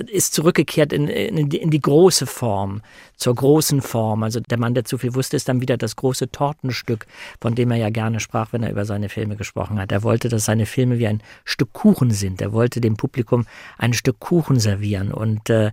[0.07, 2.81] ist zurückgekehrt in, in, die- in die große Form,
[3.15, 4.23] zur großen Form.
[4.23, 7.05] Also der Mann, der zu viel wusste, ist dann wieder das große Tortenstück,
[7.41, 9.91] von dem er ja gerne sprach, wenn er über seine Filme gesprochen hat.
[9.91, 12.41] Er wollte, dass seine Filme wie ein Stück Kuchen sind.
[12.41, 13.45] Er wollte dem Publikum
[13.77, 15.11] ein Stück Kuchen servieren.
[15.11, 15.71] Und äh,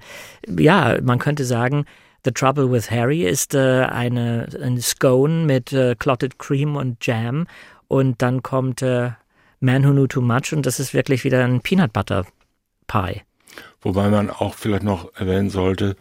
[0.48, 1.84] ja, man könnte sagen,
[2.24, 7.46] The Trouble with Harry ist äh, eine, ein Scone mit äh, Clotted Cream und Jam.
[7.88, 9.10] Und dann kommt äh,
[9.60, 12.26] Man Who Knew Too Much und das ist wirklich wieder ein Peanut Butter
[12.88, 13.22] Pie.
[13.86, 15.94] Wobei man auch vielleicht noch erwähnen sollte,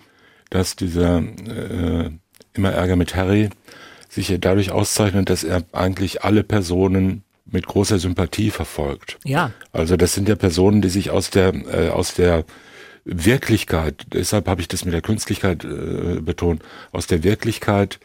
[0.50, 2.10] dass dieser äh,
[2.56, 3.52] immer Ärger mit Harry
[4.10, 9.20] sich ja dadurch auszeichnet, dass er eigentlich alle Personen mit großer Sympathie verfolgt.
[9.24, 12.46] Ja, Also das sind ja Personen, die sich aus der äh, aus der
[13.04, 18.00] Wirklichkeit, deshalb habe ich das mit der Künstlichkeit äh, betont, aus der Wirklichkeit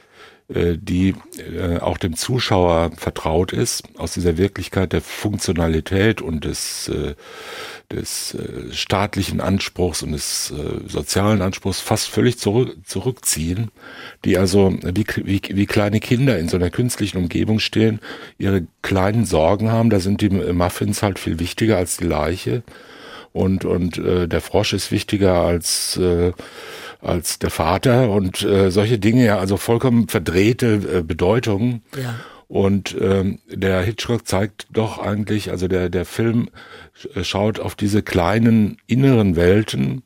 [0.53, 7.14] die äh, auch dem Zuschauer vertraut ist, aus dieser Wirklichkeit der Funktionalität und des, äh,
[7.92, 8.36] des
[8.72, 10.53] staatlichen Anspruchs und des
[10.86, 13.70] sozialen Anspruchs fast völlig zurück, zurückziehen,
[14.24, 18.01] die also wie, wie, wie kleine Kinder in so einer künstlichen Umgebung stehen,
[18.38, 22.62] ihre kleinen Sorgen haben, da sind die Muffins halt viel wichtiger als die Leiche.
[23.32, 26.32] Und, und äh, der Frosch ist wichtiger als äh,
[27.03, 31.82] als der Vater und äh, solche Dinge, ja, also vollkommen verdrehte äh, Bedeutungen.
[31.96, 32.14] Ja.
[32.48, 36.48] Und ähm, der Hitchcock zeigt doch eigentlich, also der, der Film
[37.14, 40.03] äh, schaut auf diese kleinen inneren Welten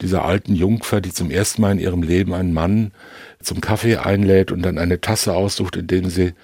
[0.00, 2.92] dieser alten Jungfer, die zum ersten Mal in ihrem Leben einen Mann
[3.40, 6.34] zum Kaffee einlädt und dann eine Tasse aussucht, in dem sie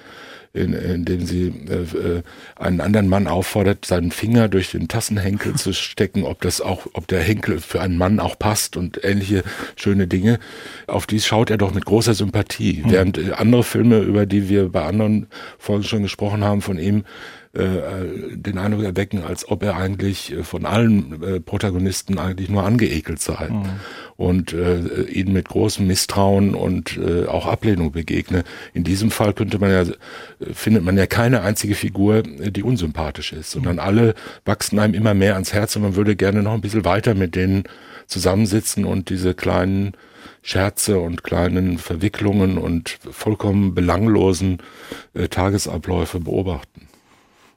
[0.55, 2.22] in, in dem sie äh, äh,
[2.57, 7.09] einen anderen Mann auffordert, seinen Finger durch den Tassenhenkel zu stecken, ob das auch, ob
[7.09, 9.42] der Henkel für einen Mann auch passt und ähnliche
[9.74, 10.38] schöne Dinge.
[10.86, 12.82] Auf dies schaut er doch mit großer Sympathie.
[12.84, 12.90] Mhm.
[12.90, 15.26] Während äh, andere Filme, über die wir bei anderen
[15.59, 17.05] Folgen schon gesprochen haben, von ihm
[17.55, 22.64] äh, den Eindruck erwecken, als ob er eigentlich äh, von allen äh, Protagonisten eigentlich nur
[22.64, 23.64] angeekelt sei mhm.
[24.16, 28.44] und äh, ihnen mit großem Misstrauen und äh, auch Ablehnung begegne.
[28.72, 29.84] In diesem Fall könnte man ja,
[30.52, 33.80] findet man ja keine einzige Figur, die unsympathisch ist, sondern mhm.
[33.80, 37.14] alle wachsen einem immer mehr ans Herz und man würde gerne noch ein bisschen weiter
[37.14, 37.64] mit denen
[38.07, 39.92] zusammensitzen und diese kleinen
[40.42, 44.59] Scherze und kleinen Verwicklungen und vollkommen belanglosen
[45.14, 46.88] äh, Tagesabläufe beobachten.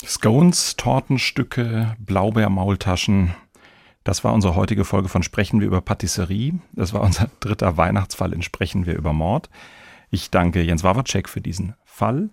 [0.06, 3.34] Scones, Tortenstücke, Blaubeermaultaschen.
[4.04, 6.60] Das war unsere heutige Folge von Sprechen wir über Patisserie.
[6.74, 9.50] Das war unser dritter Weihnachtsfall in Sprechen wir über Mord.
[10.10, 12.30] Ich danke Jens Wawacek für diesen Fall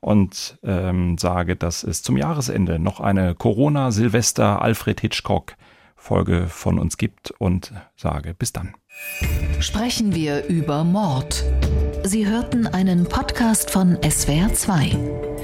[0.00, 7.72] und ähm, sage, dass es zum Jahresende noch eine Corona-Silvester-Alfred Hitchcock-Folge von uns gibt und
[7.96, 8.74] sage bis dann.
[9.58, 11.44] Sprechen wir über Mord.
[12.04, 15.35] Sie hörten einen Podcast von SWR2.